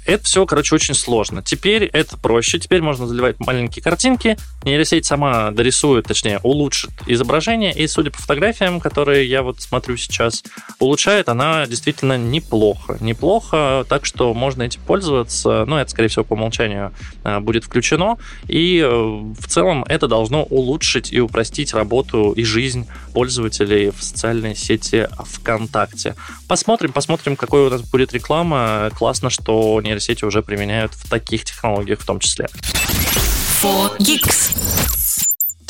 Это 0.10 0.24
все, 0.24 0.44
короче, 0.48 0.74
очень 0.74 0.96
сложно. 0.96 1.44
Теперь 1.44 1.84
это 1.84 2.18
проще. 2.18 2.58
Теперь 2.58 2.82
можно 2.82 3.06
заливать 3.06 3.39
маленькие 3.39 3.84
картинки. 3.84 4.38
Нейросеть 4.63 5.06
сама 5.06 5.51
дорисует, 5.51 6.06
точнее, 6.06 6.39
улучшит 6.42 6.89
изображение. 7.06 7.72
И, 7.74 7.86
судя 7.86 8.10
по 8.10 8.18
фотографиям, 8.18 8.80
которые 8.80 9.30
я 9.30 9.44
вот 9.44 9.62
смотрю 9.62 9.98
сейчас, 9.98 10.44
улучшает 10.80 11.30
она 11.30 11.68
действительно 11.68 12.18
неплохо. 12.18 12.98
Неплохо, 13.01 13.86
так 13.88 14.08
что 14.08 14.34
можно 14.34 14.63
этим 14.63 14.82
пользоваться. 14.82 15.66
Ну, 15.68 15.78
это, 15.78 15.92
скорее 15.92 16.08
всего, 16.08 16.25
по 16.25 16.34
умолчанию 16.34 16.92
а, 17.24 17.39
будет 17.39 17.66
включено. 17.66 18.18
И 18.48 18.80
э, 18.80 18.89
в 18.89 19.48
целом 19.48 19.84
это 19.84 20.08
должно 20.08 20.44
улучшить 20.44 21.13
и 21.13 21.20
упростить 21.20 21.75
работу 21.75 22.32
и 22.32 22.44
жизнь 22.44 22.88
пользователей 23.13 23.92
в 23.92 24.01
социальной 24.01 24.56
сети 24.56 25.08
ВКонтакте. 25.20 26.16
Посмотрим, 26.48 26.94
посмотрим, 26.94 27.36
какой 27.36 27.68
у 27.68 27.70
нас 27.70 27.82
будет 27.82 28.12
реклама. 28.13 28.89
Классно, 28.96 29.30
что 29.30 29.80
нейросети 30.00 30.25
уже 30.25 30.41
применяют 30.41 30.94
в 30.94 31.10
таких 31.10 31.44
технологиях 31.44 32.00
в 32.00 32.06
том 32.06 32.20
числе. 32.20 32.48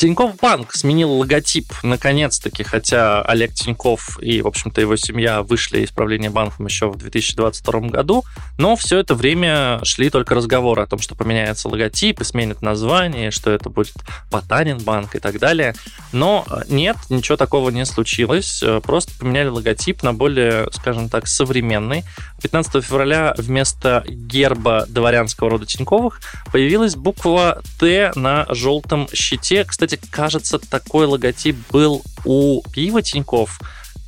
4Geeks. 0.00 0.10
Тиньков 0.10 0.36
Банк 0.36 0.72
сменил 0.72 1.12
логотип 1.12 1.72
наконец-таки, 1.82 2.62
хотя 2.62 3.20
Олег 3.22 3.52
Тиньков 3.52 4.18
и, 4.22 4.40
в 4.40 4.46
общем-то, 4.46 4.80
его 4.80 4.96
семья 4.96 5.42
вышли 5.42 5.80
из 5.80 5.90
правления 5.90 6.30
банком 6.30 6.66
еще 6.66 6.88
в 6.88 6.96
2022 6.96 7.80
году, 7.90 8.24
но 8.56 8.76
все 8.76 8.98
это 8.98 9.14
время 9.14 9.78
шли 9.84 10.08
только 10.08 10.34
разговоры 10.34 10.82
о 10.82 10.86
том, 10.86 11.00
что 11.00 11.14
поменяется 11.14 11.68
логотип 11.68 12.20
и 12.22 12.24
сменит 12.24 12.62
название, 12.62 13.30
что 13.30 13.50
это 13.50 13.68
будет 13.68 13.94
Потанин 14.30 14.78
банк 14.78 15.14
и 15.16 15.18
так 15.18 15.38
далее. 15.38 15.74
Но 16.12 16.46
нет, 16.68 16.96
ничего 17.10 17.36
такого 17.36 17.68
не 17.68 17.84
случилось, 17.84 18.64
просто 18.82 19.12
поменяли 19.18 19.48
логотип 19.48 20.02
на 20.02 20.14
более, 20.14 20.66
скажем 20.72 21.08
так, 21.08 21.26
современный. 21.26 22.04
15 22.42 22.82
февраля 22.82 23.34
вместо 23.36 24.02
герба 24.08 24.86
дворянского 24.88 25.50
рода 25.50 25.66
Тиньковых 25.66 26.20
появилась 26.50 26.96
буква 26.96 27.62
Т 27.78 28.12
на 28.14 28.46
желтом 28.48 29.06
щите. 29.12 29.64
Кстати, 29.64 29.89
кстати, 29.90 30.10
кажется, 30.10 30.58
такой 30.58 31.06
логотип 31.06 31.56
был 31.70 32.02
у 32.24 32.62
пива 32.70 33.02
Тиньков 33.02 33.58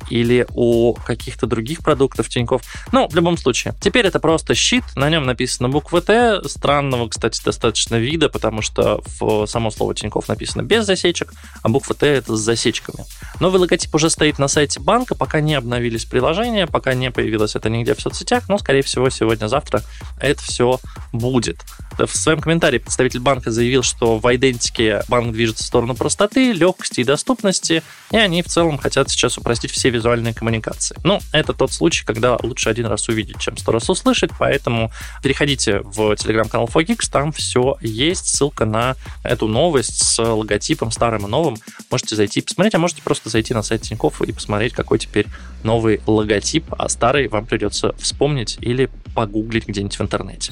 или 0.09 0.45
у 0.53 0.93
каких-то 0.93 1.47
других 1.47 1.79
продуктов 1.79 2.29
Тиньков. 2.29 2.61
Ну, 2.91 3.07
в 3.07 3.15
любом 3.15 3.37
случае. 3.37 3.73
Теперь 3.81 4.05
это 4.05 4.19
просто 4.19 4.53
щит, 4.53 4.83
на 4.95 5.09
нем 5.09 5.25
написано 5.25 5.69
буква 5.69 6.01
Т, 6.01 6.41
странного, 6.45 7.07
кстати, 7.07 7.41
достаточно 7.43 7.95
вида, 7.95 8.29
потому 8.29 8.61
что 8.61 9.01
в 9.19 9.45
само 9.45 9.71
слово 9.71 9.95
Тиньков 9.95 10.27
написано 10.27 10.61
без 10.61 10.85
засечек, 10.85 11.33
а 11.61 11.69
буква 11.69 11.95
Т 11.95 12.07
это 12.07 12.35
с 12.35 12.39
засечками. 12.39 13.05
Новый 13.39 13.59
логотип 13.59 13.93
уже 13.95 14.09
стоит 14.09 14.39
на 14.39 14.47
сайте 14.47 14.79
банка, 14.79 15.15
пока 15.15 15.41
не 15.41 15.55
обновились 15.55 16.05
приложения, 16.05 16.67
пока 16.67 16.93
не 16.93 17.11
появилось 17.11 17.55
это 17.55 17.69
нигде 17.69 17.95
в 17.95 18.01
соцсетях, 18.01 18.49
но, 18.49 18.57
скорее 18.57 18.83
всего, 18.83 19.09
сегодня-завтра 19.09 19.81
это 20.19 20.41
все 20.41 20.79
будет. 21.11 21.57
В 21.97 22.17
своем 22.17 22.39
комментарии 22.39 22.79
представитель 22.79 23.19
банка 23.19 23.51
заявил, 23.51 23.83
что 23.83 24.17
в 24.17 24.35
идентике 24.35 25.03
банк 25.07 25.31
движется 25.31 25.63
в 25.63 25.67
сторону 25.67 25.95
простоты, 25.95 26.51
легкости 26.51 27.01
и 27.01 27.03
доступности, 27.03 27.83
и 28.11 28.17
они 28.17 28.41
в 28.41 28.47
целом 28.47 28.77
хотят 28.77 29.09
сейчас 29.09 29.37
упростить 29.37 29.71
все 29.71 29.89
визуальные 29.89 30.33
коммуникации. 30.33 30.97
Ну, 31.03 31.19
это 31.31 31.53
тот 31.53 31.71
случай, 31.71 32.03
когда 32.03 32.37
лучше 32.41 32.69
один 32.69 32.87
раз 32.87 33.07
увидеть, 33.09 33.39
чем 33.39 33.57
сто 33.57 33.71
раз 33.71 33.89
услышать, 33.89 34.31
поэтому 34.37 34.91
переходите 35.21 35.79
в 35.83 36.15
телеграм-канал 36.15 36.67
4Geeks, 36.73 37.11
там 37.11 37.31
все 37.31 37.77
есть, 37.81 38.27
ссылка 38.27 38.65
на 38.65 38.95
эту 39.23 39.47
новость 39.47 40.03
с 40.03 40.19
логотипом 40.23 40.91
старым 40.91 41.27
и 41.27 41.29
новым. 41.29 41.57
Можете 41.91 42.15
зайти 42.15 42.41
посмотреть, 42.41 42.75
а 42.75 42.79
можете 42.79 43.01
просто 43.03 43.29
зайти 43.29 43.53
на 43.53 43.61
сайт 43.61 43.83
Тинькофф 43.83 44.21
и 44.23 44.31
посмотреть, 44.31 44.73
какой 44.73 44.99
теперь 44.99 45.27
новый 45.63 46.01
логотип, 46.07 46.65
а 46.77 46.89
старый 46.89 47.27
вам 47.27 47.45
придется 47.45 47.93
вспомнить 47.99 48.57
или 48.61 48.89
погуглить 49.13 49.67
где-нибудь 49.67 49.97
в 49.97 50.01
интернете. 50.01 50.51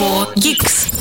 4Geeks. 0.00 0.94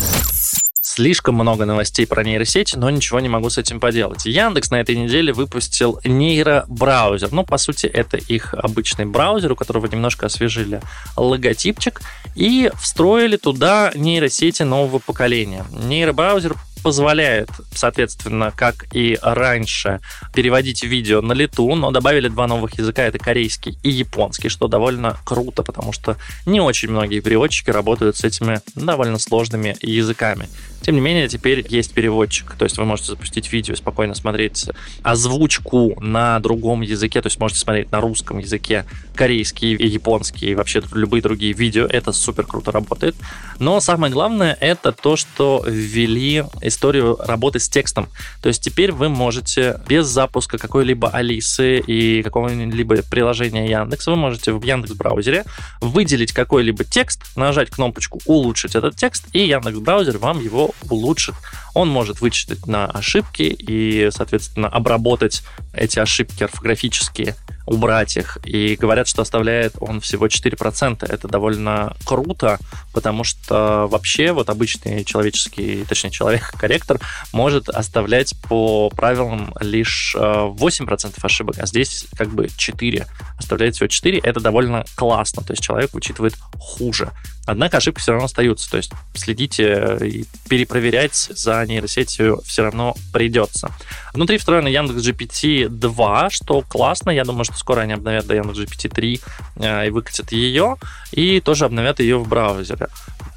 Слишком 0.82 1.36
много 1.36 1.64
новостей 1.66 2.06
про 2.06 2.22
нейросети, 2.22 2.76
но 2.76 2.90
ничего 2.90 3.22
не 3.22 3.30
могу 3.30 3.50
с 3.50 3.58
этим 3.58 3.80
поделать. 3.80 4.26
Яндекс 4.26 4.72
на 4.72 4.82
этой 4.82 4.98
неделе 4.98 5.32
выпустил 5.32 6.02
нейробраузер. 6.04 7.32
Ну, 7.32 7.46
по 7.46 7.58
сути, 7.58 7.86
это 7.86 8.18
их 8.18 8.54
обычный 8.54 9.06
браузер, 9.06 9.54
у 9.54 9.56
которого 9.56 9.86
немножко 9.86 10.26
освежили 10.26 10.82
логотипчик 11.16 12.02
и 12.36 12.70
встроили 12.78 13.38
туда 13.38 13.94
нейросети 13.96 14.64
нового 14.64 15.00
поколения. 15.00 15.66
Нейробраузер 15.72 16.56
позволяет, 16.82 17.50
соответственно, 17.74 18.52
как 18.56 18.88
и 18.94 19.18
раньше, 19.22 20.00
переводить 20.34 20.84
видео 20.84 21.22
на 21.22 21.34
лету, 21.34 21.76
но 21.76 21.92
добавили 21.92 22.28
два 22.28 22.48
новых 22.48 22.78
языка, 22.78 23.04
это 23.04 23.20
корейский 23.20 23.78
и 23.84 23.90
японский, 23.90 24.50
что 24.50 24.68
довольно 24.68 25.18
круто, 25.24 25.64
потому 25.64 25.92
что 25.94 26.18
не 26.46 26.60
очень 26.60 26.90
многие 26.90 27.20
переводчики 27.20 27.70
работают 27.70 28.18
с 28.18 28.24
этими 28.24 28.62
довольно 28.76 29.20
сложными 29.20 29.76
языками. 29.82 30.48
Тем 30.82 30.96
не 30.96 31.02
менее, 31.02 31.28
теперь 31.28 31.66
есть 31.70 31.94
переводчик, 31.94 32.56
то 32.58 32.64
есть 32.64 32.78
вы 32.78 32.86
можете 32.86 33.10
запустить 33.10 33.52
видео 33.52 33.76
спокойно 33.76 34.16
смотреть 34.16 34.70
озвучку 35.04 36.00
на 36.00 36.40
другом 36.40 36.82
языке, 36.82 37.22
то 37.22 37.28
есть 37.28 37.40
можете 37.40 37.60
смотреть 37.60 37.92
на 37.92 38.00
русском 38.00 38.38
языке 38.40 38.86
корейский 39.14 39.76
и 39.76 39.88
японский, 39.88 40.52
и 40.52 40.56
вообще 40.56 40.82
любые 40.94 41.22
другие 41.22 41.54
видео, 41.54 41.86
это 41.86 42.14
супер 42.14 42.46
круто 42.46 42.72
работает. 42.72 43.16
Но 43.60 43.80
самое 43.82 44.12
главное, 44.12 44.58
это 44.62 44.92
то, 44.94 45.18
что 45.18 45.64
ввели 45.68 46.46
историю 46.70 47.18
работы 47.20 47.60
с 47.60 47.68
текстом. 47.68 48.08
То 48.42 48.48
есть 48.48 48.64
теперь 48.64 48.92
вы 48.92 49.10
можете 49.10 49.80
без 49.88 50.08
запуска 50.08 50.58
какой-либо 50.58 51.10
Алисы 51.10 51.80
и 51.80 52.24
какого-либо 52.24 53.04
приложения 53.04 53.70
Яндекс, 53.70 54.08
вы 54.08 54.16
можете 54.16 54.54
в 54.54 54.64
Яндекс 54.64 54.94
браузере 54.94 55.44
выделить 55.82 56.32
какой-либо 56.32 56.84
текст, 56.84 57.22
нажать 57.36 57.70
кнопочку 57.70 58.20
«Улучшить 58.26 58.76
этот 58.76 58.96
текст», 58.96 59.26
и 59.34 59.46
Яндекс 59.46 59.80
браузер 59.80 60.18
вам 60.18 60.42
его 60.42 60.72
улучшит. 60.90 61.36
Он 61.74 61.90
может 61.90 62.22
вычитать 62.22 62.66
на 62.66 62.86
ошибки 62.86 63.44
и, 63.44 64.10
соответственно, 64.12 64.68
обработать 64.68 65.44
эти 65.74 66.00
ошибки 66.00 66.44
орфографические 66.44 67.36
убрать 67.70 68.18
их. 68.18 68.40
И 68.44 68.76
говорят, 68.76 69.08
что 69.08 69.22
оставляет 69.22 69.76
он 69.80 70.02
всего 70.02 70.26
4%. 70.28 71.06
Это 71.08 71.28
довольно 71.28 71.96
круто, 72.04 72.58
потому 72.94 73.24
что 73.24 73.88
вообще 73.88 74.32
вот 74.32 74.50
обычный 74.50 75.06
человеческий, 75.06 75.86
точнее 75.88 76.10
человек-корректор 76.10 77.00
может 77.32 77.70
оставлять 77.70 78.34
по 78.50 78.90
правилам 78.90 79.54
лишь 79.60 80.16
8% 80.18 81.08
э, 81.08 81.12
ошибок, 81.22 81.56
а 81.60 81.68
здесь 81.68 82.08
как 82.18 82.30
бы 82.30 82.50
4. 82.58 83.06
Оставляет 83.38 83.76
всего 83.76 83.88
4. 83.88 84.18
Это 84.20 84.40
довольно 84.40 84.84
классно. 84.96 85.44
То 85.44 85.54
есть 85.54 85.62
человек 85.62 85.94
вычитывает 85.94 86.34
хуже. 86.58 87.12
Однако 87.50 87.78
ошибки 87.78 88.00
все 88.00 88.12
равно 88.12 88.26
остаются. 88.26 88.70
То 88.70 88.78
есть 88.78 88.92
следите 89.14 89.98
и 90.02 90.26
перепроверять 90.48 91.16
за 91.16 91.66
нейросетью 91.66 92.42
все 92.46 92.64
равно 92.64 92.96
придется. 93.12 93.72
Внутри 94.14 94.38
встроена 94.38 94.68
Яндекс 94.68 95.08
GPT 95.08 95.68
2, 95.68 96.30
что 96.30 96.62
классно. 96.62 97.10
Я 97.10 97.24
думаю, 97.24 97.46
что 97.46 97.56
скоро 97.56 97.82
они 97.82 97.94
обновят 97.94 98.28
до 98.28 98.36
Яндекс 98.36 98.60
GPT 98.60 98.90
3 98.90 99.22
э, 99.56 99.88
и 99.88 99.90
выкатят 99.90 100.32
ее. 100.32 100.78
И 101.12 101.42
тоже 101.42 101.66
обновят 101.66 102.00
ее 102.00 102.18
в 102.20 102.28
браузере. 102.28 102.88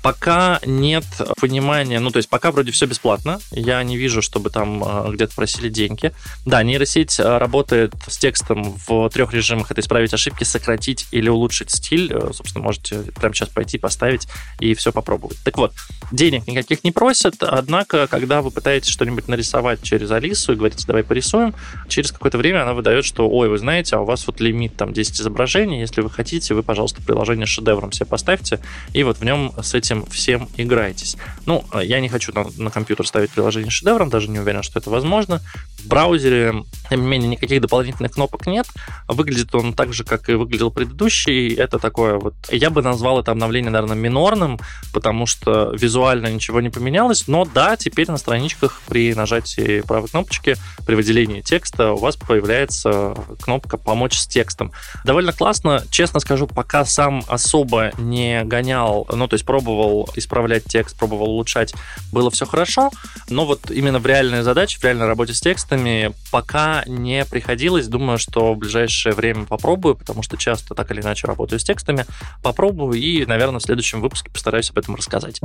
Пока 0.02 0.60
нет 0.66 1.04
понимания, 1.40 2.00
ну, 2.00 2.10
то 2.10 2.16
есть 2.16 2.28
пока 2.28 2.50
вроде 2.50 2.72
все 2.72 2.86
бесплатно, 2.86 3.40
я 3.52 3.82
не 3.84 3.96
вижу, 3.96 4.20
чтобы 4.20 4.50
там 4.50 4.82
э, 4.84 5.12
где-то 5.12 5.34
просили 5.34 5.68
деньги. 5.68 6.12
Да, 6.44 6.62
нейросеть 6.64 7.20
э, 7.20 7.38
работает 7.38 7.94
с 8.08 8.18
текстом 8.18 8.76
в 8.86 9.08
трех 9.10 9.32
режимах. 9.32 9.70
Это 9.70 9.80
исправить 9.80 10.12
ошибки, 10.12 10.42
сократить 10.42 11.06
или 11.12 11.28
улучшить 11.28 11.70
стиль. 11.70 12.12
Э, 12.12 12.32
собственно, 12.32 12.64
можете 12.64 13.02
прямо 13.14 13.32
сейчас 13.32 13.50
пойти, 13.50 13.78
поставить 13.78 14.26
и 14.58 14.74
все 14.74 14.90
попробовать. 14.90 15.38
Так 15.44 15.56
вот, 15.56 15.72
денег 16.10 16.48
никаких 16.48 16.82
не 16.82 16.90
просят, 16.90 17.40
однако, 17.40 18.08
когда 18.08 18.42
вы 18.42 18.50
пытаетесь 18.50 18.90
что-нибудь 18.90 19.28
нарисовать 19.28 19.82
через 19.82 20.10
Алису 20.10 20.52
и 20.52 20.56
говорите, 20.56 20.84
давай 20.84 21.04
порисуем, 21.04 21.54
через 21.88 22.10
какое-то 22.10 22.38
время 22.38 22.62
она 22.62 22.74
выдает, 22.74 23.04
что, 23.04 23.28
ой, 23.28 23.48
вы 23.48 23.58
знаете, 23.58 23.96
а 23.96 24.00
у 24.00 24.04
вас 24.04 24.26
вот 24.26 24.40
лимит 24.40 24.76
там 24.76 24.92
10 24.92 25.20
изображений, 25.20 25.78
если 25.78 26.00
вы 26.00 26.10
хотите, 26.10 26.54
вы, 26.54 26.64
пожалуйста, 26.64 27.02
приложение 27.02 27.46
шедевром 27.46 27.92
себе 27.92 28.06
поставьте, 28.06 28.58
и 28.92 29.04
вот 29.04 29.18
в 29.18 29.24
нем 29.24 29.52
с 29.62 29.74
этим 29.74 29.91
этим 29.92 30.06
всем 30.06 30.48
играетесь. 30.56 31.16
Ну, 31.46 31.64
я 31.80 32.00
не 32.00 32.08
хочу 32.08 32.32
на, 32.32 32.46
на 32.56 32.70
компьютер 32.70 33.06
ставить 33.06 33.30
приложение 33.30 33.70
шедевром, 33.70 34.10
даже 34.10 34.28
не 34.28 34.38
уверен, 34.38 34.62
что 34.62 34.78
это 34.78 34.90
возможно. 34.90 35.40
В 35.78 35.88
браузере, 35.88 36.64
тем 36.88 37.02
не 37.02 37.06
менее, 37.06 37.28
никаких 37.28 37.60
дополнительных 37.60 38.12
кнопок 38.12 38.46
нет. 38.46 38.66
Выглядит 39.08 39.54
он 39.54 39.74
так 39.74 39.92
же, 39.92 40.04
как 40.04 40.28
и 40.28 40.34
выглядел 40.34 40.70
предыдущий. 40.70 41.54
Это 41.54 41.78
такое 41.78 42.18
вот... 42.18 42.34
Я 42.50 42.70
бы 42.70 42.82
назвал 42.82 43.20
это 43.20 43.32
обновление, 43.32 43.70
наверное, 43.70 43.96
минорным, 43.96 44.58
потому 44.92 45.26
что 45.26 45.74
визуально 45.76 46.28
ничего 46.28 46.60
не 46.60 46.70
поменялось. 46.70 47.26
Но 47.26 47.44
да, 47.44 47.76
теперь 47.76 48.10
на 48.10 48.16
страничках 48.16 48.80
при 48.86 49.14
нажатии 49.14 49.80
правой 49.80 50.08
кнопочки, 50.08 50.56
при 50.86 50.94
выделении 50.94 51.40
текста 51.40 51.92
у 51.92 51.96
вас 51.96 52.16
появляется 52.16 53.14
кнопка 53.40 53.76
«Помочь 53.76 54.18
с 54.18 54.26
текстом». 54.26 54.72
Довольно 55.04 55.32
классно. 55.32 55.84
Честно 55.90 56.20
скажу, 56.20 56.46
пока 56.46 56.84
сам 56.84 57.24
особо 57.26 57.90
не 57.98 58.44
гонял, 58.44 59.06
ну, 59.12 59.26
то 59.26 59.34
есть 59.34 59.44
пробовал 59.44 59.81
пробовал 59.82 60.08
исправлять 60.14 60.64
текст, 60.64 60.96
пробовал 60.96 61.30
улучшать, 61.30 61.74
было 62.12 62.30
все 62.30 62.46
хорошо, 62.46 62.90
но 63.28 63.44
вот 63.44 63.70
именно 63.70 63.98
в 63.98 64.06
реальной 64.06 64.42
задаче, 64.42 64.78
в 64.78 64.84
реальной 64.84 65.06
работе 65.06 65.34
с 65.34 65.40
текстами 65.40 66.12
пока 66.30 66.84
не 66.86 67.24
приходилось. 67.24 67.88
Думаю, 67.88 68.18
что 68.18 68.54
в 68.54 68.58
ближайшее 68.58 69.14
время 69.14 69.44
попробую, 69.44 69.96
потому 69.96 70.22
что 70.22 70.36
часто 70.36 70.74
так 70.74 70.90
или 70.90 71.00
иначе 71.00 71.26
работаю 71.26 71.58
с 71.58 71.64
текстами. 71.64 72.06
Попробую 72.42 73.00
и, 73.00 73.26
наверное, 73.26 73.58
в 73.58 73.62
следующем 73.62 74.00
выпуске 74.00 74.30
постараюсь 74.30 74.70
об 74.70 74.78
этом 74.78 74.94
рассказать. 74.94 75.40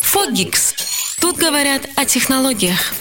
Фогикс. 0.00 0.74
Тут 1.20 1.36
говорят 1.38 1.82
о 1.96 2.04
технологиях. 2.04 2.92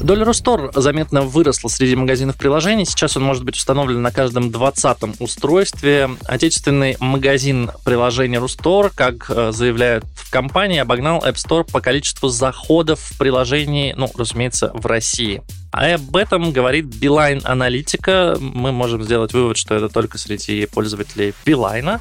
Доля 0.00 0.24
Рустор 0.24 0.70
заметно 0.74 1.22
выросла 1.22 1.68
среди 1.68 1.96
магазинов 1.96 2.36
приложений. 2.36 2.86
Сейчас 2.86 3.16
он 3.16 3.24
может 3.24 3.44
быть 3.44 3.56
установлен 3.56 4.00
на 4.00 4.12
каждом 4.12 4.48
20-м 4.48 5.14
устройстве. 5.18 6.10
Отечественный 6.24 6.96
магазин 7.00 7.70
приложений 7.84 8.38
Рустор, 8.38 8.90
как 8.94 9.28
э, 9.28 9.50
заявляют 9.52 10.04
в 10.14 10.30
компании, 10.30 10.78
обогнал 10.78 11.18
App 11.26 11.34
Store 11.34 11.68
по 11.70 11.80
количеству 11.80 12.28
заходов 12.28 13.00
в 13.00 13.18
приложении, 13.18 13.94
ну, 13.96 14.08
разумеется, 14.16 14.70
в 14.72 14.86
России. 14.86 15.42
А 15.72 15.94
об 15.94 16.16
этом 16.16 16.52
говорит 16.52 16.86
Beeline 16.86 17.42
Аналитика. 17.44 18.36
Мы 18.40 18.72
можем 18.72 19.02
сделать 19.02 19.32
вывод, 19.32 19.56
что 19.56 19.74
это 19.74 19.88
только 19.88 20.16
среди 20.16 20.66
пользователей 20.66 21.34
Beeline. 21.44 22.00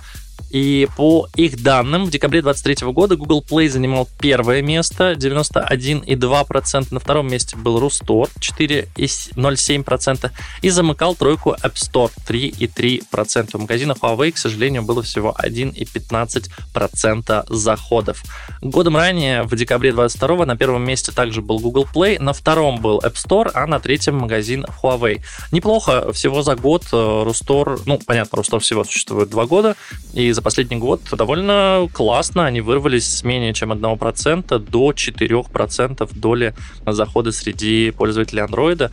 И 0.49 0.87
по 0.95 1.27
их 1.35 1.61
данным, 1.61 2.05
в 2.05 2.09
декабре 2.09 2.41
2023 2.41 2.87
года 2.91 3.17
Google 3.17 3.43
Play 3.47 3.69
занимал 3.69 4.07
первое 4.19 4.61
место, 4.61 5.13
91,2%. 5.13 6.87
На 6.91 6.99
втором 6.99 7.29
месте 7.29 7.55
был 7.57 7.79
Рустор, 7.79 8.29
4,07%. 8.39 10.31
И 10.61 10.69
замыкал 10.69 11.15
тройку 11.15 11.55
App 11.61 11.73
Store, 11.73 12.11
3,3%. 12.27 13.49
У 13.53 13.59
магазина 13.59 13.93
Huawei, 13.93 14.31
к 14.31 14.37
сожалению, 14.37 14.83
было 14.83 15.03
всего 15.03 15.35
1,15% 15.37 17.53
заходов. 17.53 18.23
Годом 18.61 18.95
ранее, 18.97 19.43
в 19.43 19.55
декабре 19.55 19.91
2022 19.91 20.45
на 20.45 20.55
первом 20.55 20.83
месте 20.83 21.11
также 21.11 21.41
был 21.41 21.59
Google 21.59 21.87
Play, 21.93 22.21
на 22.21 22.31
втором 22.33 22.81
был 22.81 22.99
App 22.99 23.15
Store, 23.15 23.51
а 23.53 23.67
на 23.67 23.79
третьем 23.79 24.15
магазин 24.15 24.65
Huawei. 24.81 25.21
Неплохо, 25.51 26.11
всего 26.13 26.41
за 26.41 26.55
год 26.55 26.85
э, 26.91 27.23
Рустор, 27.23 27.79
ну, 27.85 27.99
понятно, 28.05 28.37
Рустор 28.37 28.59
всего 28.59 28.83
существует 28.83 29.29
два 29.29 29.45
года, 29.45 29.75
и 30.13 30.26
за 30.31 30.41
последний 30.41 30.77
год 30.77 31.01
довольно 31.11 31.87
классно 31.93 32.45
они 32.45 32.61
вырвались 32.61 33.07
с 33.07 33.23
менее 33.23 33.53
чем 33.53 33.71
1% 33.71 34.59
до 34.59 34.91
4% 34.91 36.09
доли 36.13 36.55
захода 36.85 37.31
среди 37.31 37.91
пользователей 37.91 38.43
Android. 38.43 38.91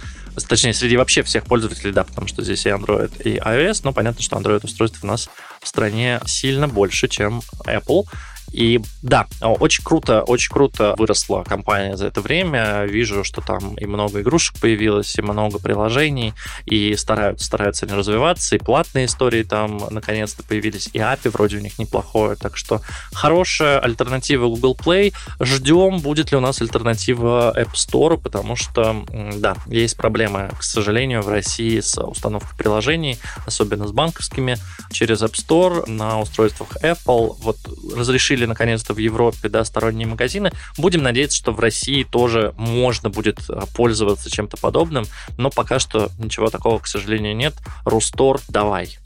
Точнее, 0.49 0.75
среди 0.75 0.97
вообще 0.97 1.23
всех 1.23 1.45
пользователей, 1.45 1.93
да, 1.93 2.05
потому 2.05 2.27
что 2.27 2.43
здесь 2.43 2.67
и 2.67 2.71
Android, 2.71 3.23
и 3.23 3.39
iOS, 3.39 3.81
но 3.85 3.93
понятно, 3.93 4.23
что 4.23 4.37
Android 4.37 4.65
устройств 4.65 5.03
у 5.03 5.07
нас 5.07 5.31
в 5.61 5.69
стране 5.69 6.21
сильно 6.27 6.69
больше, 6.69 7.09
чем 7.09 7.43
Apple. 7.67 8.05
И 8.55 8.81
да, 9.03 9.27
очень 9.41 9.83
круто, 9.83 10.23
очень 10.23 10.53
круто 10.53 10.95
выросла 10.97 11.43
компания 11.43 11.97
за 11.97 12.07
это 12.07 12.21
время. 12.21 12.85
Вижу, 12.85 13.25
что 13.25 13.41
там 13.41 13.75
и 13.75 13.85
много 13.85 14.21
игрушек 14.21 14.61
появилось, 14.61 15.19
и 15.19 15.23
много 15.23 15.59
приложений, 15.59 16.35
и 16.65 16.95
стараются, 16.95 17.45
стараются 17.45 17.85
они 17.87 17.97
развиваться, 17.97 18.55
и 18.55 18.61
платные 18.61 19.07
истории 19.07 19.43
там 19.43 19.83
наконец-то 19.91 20.45
появились, 20.45 20.89
и 20.93 20.99
API 20.99 21.31
вроде 21.31 21.57
у 21.57 21.61
них 21.61 21.81
неплохое, 21.81 22.37
так 22.37 22.57
что 22.57 22.81
хорошая 23.13 23.81
альтернатива 23.81 24.47
Google 24.47 24.79
Play. 24.81 25.13
Ждем, 25.41 25.99
будет 25.99 26.31
ли 26.31 26.37
у 26.37 26.41
нас 26.41 26.63
альтернатива 26.63 27.53
App 27.57 27.73
Store, 27.73 28.17
потому 28.17 28.55
что, 28.55 29.05
да, 29.35 29.57
есть 29.67 29.97
проблемы, 29.97 30.51
к 30.57 30.63
сожалению, 30.63 31.23
в 31.23 31.29
России 31.29 31.81
с 31.81 32.01
установкой 32.01 32.57
приложений, 32.57 33.19
особенно 33.47 33.89
с 33.89 33.93
банковскими, 33.93 34.59
через 34.93 35.23
App 35.23 35.33
Store 35.33 35.91
на 35.91 36.21
устройствах 36.21 36.77
Apple. 36.83 37.35
Вот 37.41 37.57
разрешили 37.97 38.44
открыли 38.45 38.47
наконец-то 38.47 38.95
в 38.95 38.99
Европе 38.99 39.49
да, 39.49 39.65
сторонние 39.65 40.07
магазины. 40.07 40.53
Будем 40.79 41.03
надеяться, 41.03 41.37
что 41.39 41.53
в 41.53 41.61
России 41.61 42.05
тоже 42.05 42.55
можно 42.57 43.11
будет 43.11 43.39
а, 43.49 43.67
пользоваться 43.75 44.31
чем-то 44.31 44.57
подобным, 44.57 45.07
но 45.37 45.51
пока 45.51 45.79
что 45.79 46.11
ничего 46.19 46.51
такого, 46.51 46.79
к 46.79 46.87
сожалению, 46.87 47.37
нет. 47.37 47.55
Рустор, 47.85 48.41
давай. 48.49 48.99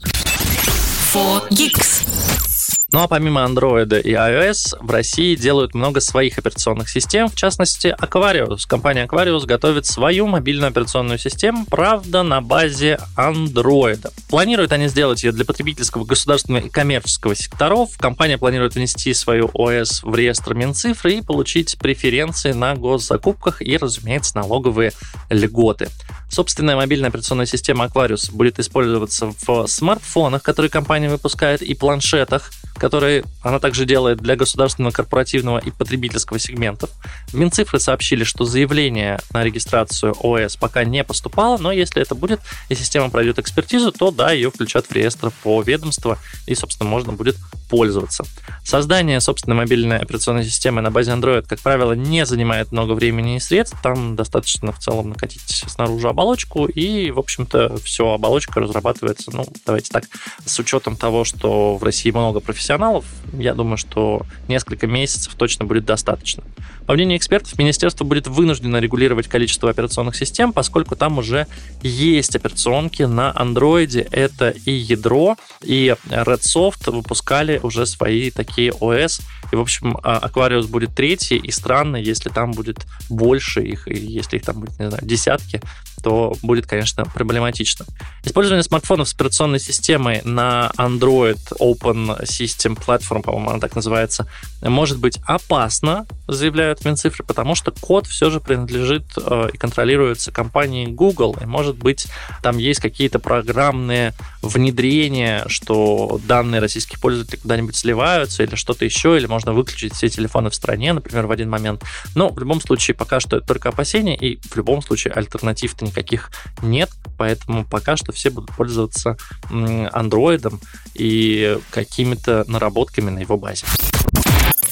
4Geeks. 1.13 2.48
Ну 2.91 3.01
а 3.03 3.07
помимо 3.07 3.41
Android 3.41 4.01
и 4.01 4.13
iOS, 4.13 4.75
в 4.79 4.89
России 4.89 5.35
делают 5.35 5.75
много 5.75 5.99
своих 5.99 6.39
операционных 6.39 6.89
систем, 6.89 7.27
в 7.27 7.35
частности 7.35 7.95
Aquarius. 7.99 8.61
Компания 8.67 9.05
Aquarius 9.05 9.45
готовит 9.45 9.85
свою 9.85 10.25
мобильную 10.25 10.69
операционную 10.69 11.19
систему, 11.19 11.67
правда, 11.69 12.23
на 12.23 12.41
базе 12.41 12.99
Android. 13.15 14.11
Планируют 14.27 14.71
они 14.71 14.87
сделать 14.87 15.23
ее 15.23 15.31
для 15.31 15.45
потребительского, 15.45 16.03
государственного 16.03 16.63
и 16.63 16.69
коммерческого 16.69 17.35
секторов. 17.35 17.95
Компания 17.99 18.39
планирует 18.39 18.73
внести 18.73 19.13
свою 19.13 19.51
ОС 19.53 20.01
в 20.01 20.15
реестр 20.15 20.55
Минцифры 20.55 21.13
и 21.13 21.21
получить 21.21 21.77
преференции 21.77 22.53
на 22.53 22.73
госзакупках 22.73 23.61
и, 23.61 23.77
разумеется, 23.77 24.35
налоговые 24.35 24.93
льготы. 25.29 25.89
Собственная 26.31 26.75
мобильная 26.75 27.09
операционная 27.09 27.47
система 27.47 27.85
Aquarius 27.85 28.31
будет 28.31 28.59
использоваться 28.59 29.33
в 29.45 29.67
смартфонах, 29.67 30.43
которые 30.43 30.69
компания 30.69 31.09
выпускает, 31.09 31.61
и 31.61 31.73
планшетах, 31.73 32.51
которые 32.79 33.23
она 33.43 33.59
также 33.59 33.85
делает 33.85 34.19
для 34.19 34.35
государственного, 34.35 34.91
корпоративного 34.91 35.59
и 35.59 35.71
потребительского 35.71 36.39
сегментов. 36.39 36.89
Минцифры 37.33 37.79
сообщили, 37.79 38.23
что 38.23 38.45
заявление 38.45 39.19
на 39.31 39.43
регистрацию 39.43 40.15
ОС 40.19 40.55
пока 40.55 40.83
не 40.83 41.03
поступало, 41.03 41.57
но 41.57 41.71
если 41.71 42.01
это 42.01 42.15
будет 42.15 42.39
и 42.69 42.75
система 42.75 43.09
пройдет 43.09 43.39
экспертизу, 43.39 43.91
то 43.91 44.11
да, 44.11 44.31
ее 44.31 44.49
включат 44.49 44.87
в 44.87 44.91
реестр 44.91 45.31
по 45.43 45.61
ведомству 45.61 46.17
и, 46.47 46.55
собственно, 46.55 46.89
можно 46.89 47.13
будет 47.13 47.35
пользоваться. 47.69 48.25
Создание 48.63 49.21
собственной 49.21 49.57
мобильной 49.57 49.99
операционной 49.99 50.43
системы 50.43 50.81
на 50.81 50.91
базе 50.91 51.11
Android, 51.11 51.45
как 51.47 51.59
правило, 51.59 51.93
не 51.93 52.25
занимает 52.25 52.71
много 52.71 52.93
времени 52.93 53.37
и 53.37 53.39
средств. 53.39 53.77
Там 53.81 54.15
достаточно 54.15 54.71
в 54.71 54.79
целом 54.79 55.09
накатить 55.09 55.63
снаружи 55.67 56.07
оболочку, 56.07 56.65
и, 56.65 57.11
в 57.11 57.19
общем-то, 57.19 57.77
все, 57.77 58.11
оболочка 58.11 58.59
разрабатывается, 58.59 59.31
ну, 59.33 59.45
давайте 59.65 59.91
так, 59.91 60.05
с 60.45 60.59
учетом 60.59 60.95
того, 60.95 61.23
что 61.23 61.77
в 61.77 61.83
России 61.83 62.11
много 62.11 62.39
профессионалов, 62.39 63.05
я 63.33 63.53
думаю, 63.53 63.77
что 63.77 64.21
несколько 64.47 64.87
месяцев 64.87 65.35
точно 65.35 65.65
будет 65.65 65.85
достаточно. 65.85 66.43
По 66.85 66.93
мнению 66.93 67.17
экспертов, 67.17 67.57
министерство 67.59 68.03
будет 68.03 68.27
вынуждено 68.27 68.77
регулировать 68.77 69.27
количество 69.27 69.69
операционных 69.69 70.15
систем, 70.15 70.53
поскольку 70.53 70.95
там 70.95 71.19
уже 71.19 71.45
есть 71.83 72.35
операционки 72.35 73.03
на 73.03 73.31
андроиде. 73.35 74.07
Это 74.11 74.49
и 74.49 74.71
ядро, 74.71 75.37
и 75.61 75.95
Redsoft 76.09 76.89
выпускали 76.91 77.58
уже 77.63 77.85
свои 77.85 78.31
такие 78.31 78.71
ОС. 78.71 79.21
И, 79.51 79.55
в 79.55 79.59
общем, 79.59 79.97
а, 80.03 80.27
Aquarius 80.27 80.67
будет 80.67 80.95
третий, 80.95 81.37
и 81.37 81.51
странно, 81.51 81.97
если 81.97 82.29
там 82.29 82.51
будет 82.51 82.85
больше 83.09 83.61
их, 83.61 83.87
и 83.87 83.97
если 83.97 84.37
их 84.37 84.43
там 84.43 84.59
будет, 84.59 84.79
не 84.79 84.89
знаю, 84.89 85.05
десятки, 85.05 85.61
то 85.99 86.35
будет, 86.41 86.65
конечно, 86.65 87.05
проблематично. 87.05 87.85
Использование 88.23 88.63
смартфонов 88.63 89.09
с 89.09 89.13
операционной 89.13 89.59
системой 89.59 90.21
на 90.23 90.71
Android 90.77 91.39
Open 91.59 92.21
System 92.23 92.77
Platform, 92.77 93.21
по-моему, 93.21 93.49
она 93.51 93.59
так 93.59 93.75
называется, 93.75 94.27
может 94.61 94.99
быть 94.99 95.19
опасно, 95.25 96.05
заявляют 96.27 96.83
Минцифры, 96.85 97.23
потому 97.23 97.55
что 97.55 97.71
код 97.71 98.07
все 98.07 98.29
же 98.29 98.39
принадлежит 98.39 99.03
э, 99.17 99.49
и 99.53 99.57
контролируется 99.57 100.31
компанией 100.31 100.87
Google, 100.87 101.37
и, 101.41 101.45
может 101.45 101.77
быть, 101.77 102.07
там 102.41 102.57
есть 102.57 102.79
какие-то 102.79 103.19
программные 103.19 104.13
внедрения, 104.41 105.43
что 105.47 106.19
данные 106.27 106.61
российских 106.61 106.99
пользователей 106.99 107.39
куда-нибудь 107.39 107.75
сливаются 107.75 108.43
или 108.43 108.55
что-то 108.55 108.85
еще, 108.85 109.17
или 109.17 109.25
можно 109.25 109.53
выключить 109.53 109.93
все 109.93 110.09
телефоны 110.09 110.49
в 110.49 110.55
стране, 110.55 110.93
например, 110.93 111.27
в 111.27 111.31
один 111.31 111.49
момент. 111.49 111.83
Но 112.15 112.29
в 112.29 112.39
любом 112.39 112.61
случае, 112.61 112.95
пока 112.95 113.19
что 113.19 113.37
это 113.37 113.47
только 113.47 113.69
опасения, 113.69 114.15
и 114.15 114.39
в 114.41 114.55
любом 114.55 114.81
случае 114.81 115.13
альтернатив-то 115.13 115.85
никаких 115.89 116.31
нет, 116.61 116.89
поэтому 117.17 117.65
пока 117.65 117.97
что 117.97 118.11
все 118.11 118.29
будут 118.29 118.55
пользоваться 118.55 119.17
андроидом 119.49 120.59
и 120.93 121.59
какими-то 121.71 122.45
наработками 122.47 123.09
на 123.09 123.19
его 123.19 123.37
базе. 123.37 123.65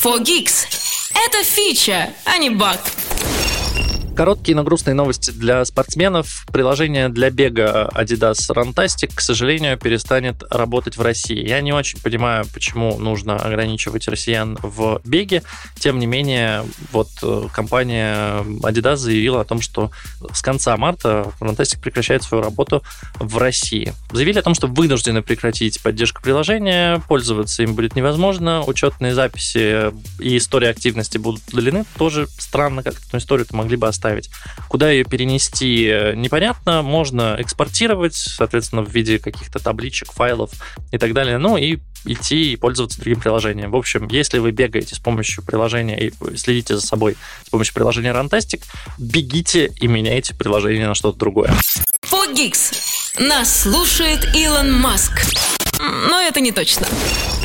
4Geeks. 0.01 0.67
Это 1.11 1.43
фича, 1.43 2.09
а 2.25 2.37
не 2.37 2.49
баг. 2.49 2.79
Короткие, 4.17 4.55
но 4.55 4.63
грустные 4.63 4.95
новости 4.95 5.29
для 5.29 5.63
спортсменов. 5.63 6.47
Приложение 6.51 7.07
для 7.09 7.29
бега 7.29 7.87
Adidas 7.93 8.39
Runtastic, 8.49 9.11
к 9.13 9.21
сожалению, 9.21 9.77
перестанет 9.77 10.41
работать 10.49 10.97
в 10.97 11.03
России. 11.03 11.47
Я 11.47 11.61
не 11.61 11.71
очень 11.71 12.01
понимаю, 12.01 12.45
почему 12.51 12.97
нужно 12.97 13.35
ограничивать 13.35 14.07
россиян 14.07 14.57
в 14.63 15.01
беге. 15.05 15.43
Тем 15.77 15.99
не 15.99 16.07
менее, 16.07 16.63
вот 16.91 17.09
э, 17.21 17.43
компания 17.53 18.41
Adidas 18.63 18.95
заявила 18.95 19.41
о 19.41 19.45
том, 19.45 19.61
что 19.61 19.91
с 20.33 20.41
конца 20.41 20.75
марта 20.77 21.31
Runtastic 21.39 21.79
прекращает 21.79 22.23
свою 22.23 22.43
работу 22.43 22.81
в 23.19 23.37
России. 23.37 23.93
Заявили 24.11 24.39
о 24.39 24.41
том, 24.41 24.55
что 24.55 24.65
вынуждены 24.65 25.21
прекратить 25.21 25.79
поддержку 25.83 26.23
приложения, 26.23 27.03
пользоваться 27.07 27.61
им 27.61 27.75
будет 27.75 27.95
невозможно, 27.95 28.63
учетные 28.63 29.13
записи 29.13 29.91
и 30.19 30.37
история 30.37 30.69
активности 30.69 31.19
будут 31.19 31.43
удалены. 31.53 31.85
Тоже 31.99 32.27
странно, 32.39 32.81
как 32.81 32.95
эту 32.95 33.19
историю-то 33.19 33.55
могли 33.55 33.77
бы 33.77 33.87
оставить 33.87 34.06
оставить. 34.07 34.29
Куда 34.69 34.89
ее 34.89 35.03
перенести, 35.03 35.85
э, 35.85 36.13
непонятно. 36.15 36.81
Можно 36.81 37.35
экспортировать, 37.39 38.15
соответственно, 38.15 38.81
в 38.81 38.89
виде 38.89 39.19
каких-то 39.19 39.59
табличек, 39.59 40.11
файлов 40.11 40.51
и 40.91 40.97
так 40.97 41.13
далее. 41.13 41.37
Ну 41.37 41.57
и 41.57 41.79
идти 42.05 42.53
и 42.53 42.55
пользоваться 42.55 42.99
другим 42.99 43.19
приложением. 43.19 43.71
В 43.71 43.75
общем, 43.75 44.07
если 44.09 44.39
вы 44.39 44.51
бегаете 44.51 44.95
с 44.95 44.99
помощью 44.99 45.43
приложения 45.43 45.99
и 45.99 46.13
следите 46.37 46.75
за 46.75 46.81
собой 46.81 47.17
с 47.45 47.49
помощью 47.49 47.73
приложения 47.73 48.11
Runtastic, 48.11 48.63
бегите 48.97 49.71
и 49.79 49.87
меняйте 49.87 50.33
приложение 50.33 50.87
на 50.87 50.95
что-то 50.95 51.17
другое. 51.17 51.53
Фогикс. 52.03 53.13
Нас 53.19 53.63
слушает 53.63 54.35
Илон 54.35 54.71
Маск. 54.73 55.56
Но 55.79 56.19
это 56.19 56.39
не 56.39 56.51
точно. 56.51 56.87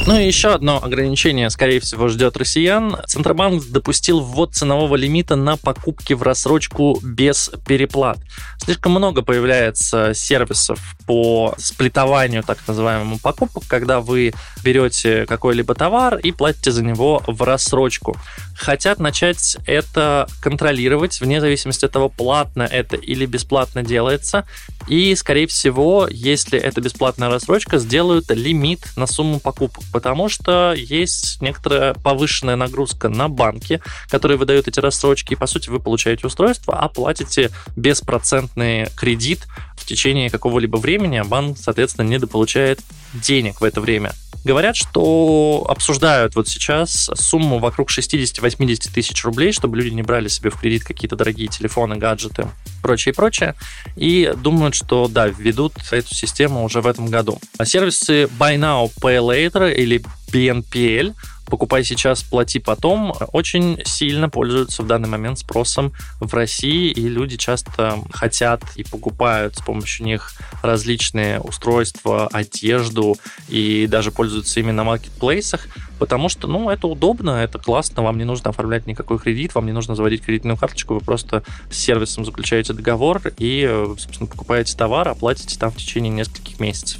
Ну 0.05 0.19
и 0.19 0.27
еще 0.27 0.53
одно 0.53 0.83
ограничение, 0.83 1.49
скорее 1.49 1.79
всего, 1.79 2.09
ждет 2.09 2.37
россиян. 2.37 2.97
Центробанк 3.07 3.65
допустил 3.69 4.21
ввод 4.21 4.53
ценового 4.53 4.97
лимита 4.97 5.37
на 5.37 5.57
покупки 5.57 6.13
в 6.13 6.23
рассрочку 6.23 6.99
без 7.03 7.53
переплат. 7.67 8.19
Слишком 8.59 8.93
много 8.93 9.23
появляется 9.23 10.13
сервисов 10.13 10.81
по 11.07 11.55
сплитованию 11.59 12.43
так 12.43 12.59
называемому 12.67 13.19
покупок, 13.19 13.63
когда 13.69 14.01
вы 14.01 14.35
берете 14.65 15.25
какой-либо 15.27 15.75
товар 15.75 16.17
и 16.17 16.33
платите 16.33 16.73
за 16.73 16.83
него 16.83 17.23
в 17.27 17.43
рассрочку. 17.43 18.17
Хотят 18.57 18.99
начать 18.99 19.57
это 19.67 20.29
контролировать, 20.41 21.21
вне 21.21 21.41
зависимости 21.41 21.85
от 21.85 21.93
того, 21.93 22.09
платно 22.09 22.63
это 22.63 22.97
или 22.97 23.27
бесплатно 23.27 23.83
делается. 23.83 24.47
И, 24.89 25.15
скорее 25.15 25.47
всего, 25.47 26.09
если 26.11 26.59
это 26.59 26.81
бесплатная 26.81 27.29
рассрочка, 27.29 27.79
сделают 27.79 28.22
лимит 28.31 28.81
на 28.97 29.07
сумму 29.07 29.41
покупок 29.41 29.83
потому 29.93 30.29
что 30.29 30.73
есть 30.73 31.41
некоторая 31.41 31.95
повышенная 31.95 32.57
нагрузка 32.57 33.09
на 33.09 33.29
банки, 33.29 33.81
которые 34.09 34.39
выдают 34.39 34.69
эти 34.69 34.81
рассрочки, 34.81 35.35
и, 35.35 35.37
по 35.37 35.47
сути, 35.47 35.69
вы 35.69 35.79
получаете 35.79 36.27
устройство, 36.27 36.79
а 36.79 36.89
платите 36.89 37.51
беспроцентный 37.77 38.89
кредит 38.97 39.47
в 39.77 39.87
течение 39.87 40.31
какого-либо 40.31 40.77
времени, 40.77 41.17
а 41.17 41.25
банк, 41.25 41.59
соответственно, 41.59 42.09
недополучает 42.09 42.81
денег 43.15 43.61
в 43.61 43.65
это 43.65 43.81
время. 43.81 44.13
Говорят, 44.45 44.77
что 44.77 45.65
обсуждают 45.69 46.35
вот 46.35 46.49
сейчас 46.49 47.11
сумму 47.15 47.59
вокруг 47.59 47.91
60-80 47.91 48.93
тысяч 48.93 49.25
рублей, 49.25 49.53
чтобы 49.53 49.77
люди 49.77 49.95
не 49.95 50.03
брали 50.03 50.29
себе 50.29 50.51
в 50.51 50.59
кредит 50.59 50.85
какие-то 50.85 51.15
дорогие 51.17 51.49
телефоны, 51.49 51.97
гаджеты, 51.97 52.49
прочее, 52.83 53.15
прочее. 53.15 53.55
И 53.97 54.33
думают, 54.37 54.75
что 54.75 55.07
да, 55.09 55.29
введут 55.29 55.75
эту 55.91 56.15
систему 56.15 56.65
уже 56.65 56.81
в 56.81 56.87
этом 56.87 57.07
году. 57.07 57.39
А 57.59 57.65
сервисы 57.65 58.25
Buy 58.25 58.57
Now, 58.57 58.91
Pay 59.01 59.21
Later 59.21 59.73
или 59.73 60.03
BNPL 60.33 61.15
покупай 61.53 61.85
сейчас, 61.85 62.23
плати 62.23 62.59
потом, 62.59 63.15
очень 63.33 63.79
сильно 63.85 64.31
пользуются 64.31 64.83
в 64.83 64.87
данный 64.87 65.11
момент 65.11 65.39
спросом 65.39 65.93
в 66.19 66.33
России, 66.33 66.91
и 66.91 67.07
люди 67.09 67.37
часто 67.37 67.99
хотят 68.11 68.63
и 68.77 68.85
покупают 68.85 69.57
с 69.57 69.61
помощью 69.61 70.07
них 70.07 70.33
различные 70.63 71.41
устройства, 71.41 72.27
одежду, 72.29 73.19
и 73.51 73.87
даже 73.87 74.13
пользуются 74.13 74.61
ими 74.61 74.71
на 74.71 74.83
маркетплейсах, 74.85 75.69
потому 75.99 76.31
что, 76.31 76.49
ну, 76.49 76.71
это 76.71 76.87
удобно, 76.87 77.43
это 77.43 77.59
классно, 77.59 78.03
вам 78.03 78.17
не 78.17 78.25
нужно 78.25 78.49
оформлять 78.49 78.87
никакой 78.87 79.19
кредит, 79.19 79.55
вам 79.55 79.67
не 79.67 79.73
нужно 79.73 79.95
заводить 79.95 80.23
кредитную 80.23 80.57
карточку, 80.57 80.95
вы 80.95 81.01
просто 81.01 81.43
с 81.71 81.77
сервисом 81.77 82.25
заключаете 82.25 82.73
договор 82.73 83.21
и, 83.37 83.69
собственно, 83.99 84.27
покупаете 84.27 84.75
товар, 84.75 85.07
оплатите 85.07 85.59
там 85.59 85.71
в 85.71 85.77
течение 85.77 86.11
нескольких 86.11 86.61
месяцев. 86.61 86.99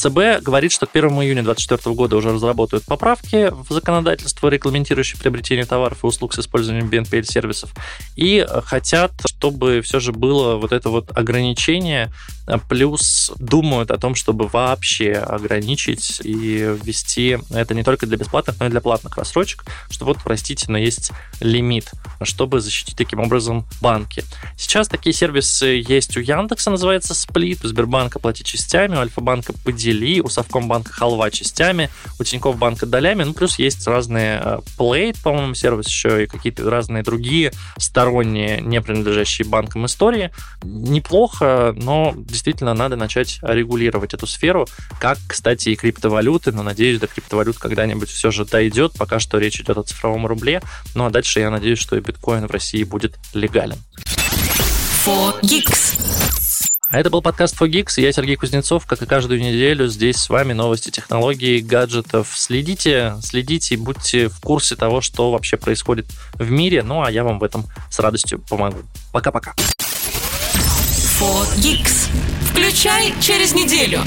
ЦБ 0.00 0.42
говорит, 0.42 0.72
что 0.72 0.86
к 0.86 0.96
1 0.96 1.10
июня 1.10 1.42
2024 1.42 1.94
года 1.94 2.16
уже 2.16 2.32
разработают 2.32 2.86
поправки 2.86 3.50
в 3.50 3.70
законодательство, 3.70 4.48
регламентирующее 4.48 5.20
приобретение 5.20 5.66
товаров 5.66 6.02
и 6.02 6.06
услуг 6.06 6.32
с 6.32 6.38
использованием 6.38 6.88
BNPL-сервисов, 6.88 7.74
и 8.16 8.46
хотят, 8.64 9.12
чтобы 9.26 9.82
все 9.82 10.00
же 10.00 10.12
было 10.12 10.56
вот 10.56 10.72
это 10.72 10.88
вот 10.88 11.14
ограничение, 11.14 12.10
плюс 12.68 13.30
думают 13.38 13.90
о 13.90 13.98
том, 13.98 14.14
чтобы 14.14 14.48
вообще 14.48 15.12
ограничить 15.12 16.20
и 16.24 16.74
ввести 16.82 17.38
это 17.50 17.74
не 17.74 17.84
только 17.84 18.06
для 18.06 18.16
бесплатных, 18.16 18.58
но 18.58 18.66
и 18.66 18.70
для 18.70 18.80
платных 18.80 19.18
рассрочек, 19.18 19.64
что 19.90 20.06
вот, 20.06 20.16
простите, 20.24 20.66
но 20.68 20.78
есть 20.78 21.12
лимит, 21.40 21.92
чтобы 22.22 22.60
защитить 22.60 22.96
таким 22.96 23.20
образом 23.20 23.66
банки. 23.82 24.24
Сейчас 24.56 24.88
такие 24.88 25.12
сервисы 25.12 25.84
есть 25.86 26.16
у 26.16 26.20
Яндекса, 26.20 26.70
называется 26.70 27.14
Сплит, 27.14 27.64
у 27.64 27.68
Сбербанка 27.68 28.18
платить 28.18 28.46
частями, 28.46 28.96
у 28.96 29.00
Альфа-банка 29.00 29.52
подели 29.52 29.89
Дели, 29.90 30.20
у 30.20 30.28
Совкомбанка 30.28 30.92
халва 30.92 31.30
частями, 31.30 31.90
у 32.18 32.24
Тинькофф 32.24 32.56
банка 32.56 32.86
долями, 32.86 33.24
ну, 33.24 33.32
плюс 33.32 33.58
есть 33.58 33.86
разные 33.86 34.40
э, 34.42 34.58
Play, 34.78 35.16
по-моему, 35.22 35.54
сервис 35.54 35.88
еще 35.88 36.22
и 36.22 36.26
какие-то 36.26 36.68
разные 36.70 37.02
другие 37.02 37.52
сторонние, 37.76 38.60
не 38.60 38.80
принадлежащие 38.80 39.48
банкам 39.48 39.86
истории. 39.86 40.30
Неплохо, 40.62 41.74
но 41.76 42.14
действительно 42.16 42.74
надо 42.74 42.96
начать 42.96 43.40
регулировать 43.42 44.14
эту 44.14 44.26
сферу, 44.26 44.68
как, 45.00 45.18
кстати, 45.26 45.70
и 45.70 45.76
криптовалюты, 45.76 46.52
но 46.52 46.62
надеюсь, 46.62 47.00
до 47.00 47.08
криптовалют 47.08 47.58
когда-нибудь 47.58 48.08
все 48.08 48.30
же 48.30 48.44
дойдет, 48.44 48.92
пока 48.96 49.18
что 49.18 49.38
речь 49.38 49.60
идет 49.60 49.78
о 49.78 49.82
цифровом 49.82 50.26
рубле, 50.26 50.62
ну 50.94 51.04
а 51.04 51.10
дальше 51.10 51.40
я 51.40 51.50
надеюсь, 51.50 51.80
что 51.80 51.96
и 51.96 52.00
биткоин 52.00 52.46
в 52.46 52.50
России 52.50 52.84
будет 52.84 53.18
легален. 53.34 53.78
For 55.04 55.40
Geeks. 55.42 56.29
А 56.90 56.98
это 56.98 57.08
был 57.08 57.22
подкаст 57.22 57.54
Fogix, 57.58 58.00
я 58.00 58.10
Сергей 58.12 58.34
Кузнецов, 58.34 58.84
как 58.84 59.00
и 59.00 59.06
каждую 59.06 59.40
неделю 59.40 59.86
здесь 59.86 60.16
с 60.16 60.28
вами 60.28 60.54
новости 60.54 60.90
технологий, 60.90 61.60
гаджетов. 61.60 62.32
Следите, 62.34 63.14
следите 63.22 63.74
и 63.74 63.78
будьте 63.78 64.28
в 64.28 64.40
курсе 64.40 64.74
того, 64.74 65.00
что 65.00 65.30
вообще 65.30 65.56
происходит 65.56 66.06
в 66.34 66.50
мире, 66.50 66.82
ну 66.82 67.04
а 67.04 67.10
я 67.12 67.22
вам 67.22 67.38
в 67.38 67.44
этом 67.44 67.66
с 67.90 68.00
радостью 68.00 68.40
помогу. 68.48 68.80
Пока-пока. 69.12 69.54
Включай 72.50 73.14
через 73.20 73.54
неделю. 73.54 74.00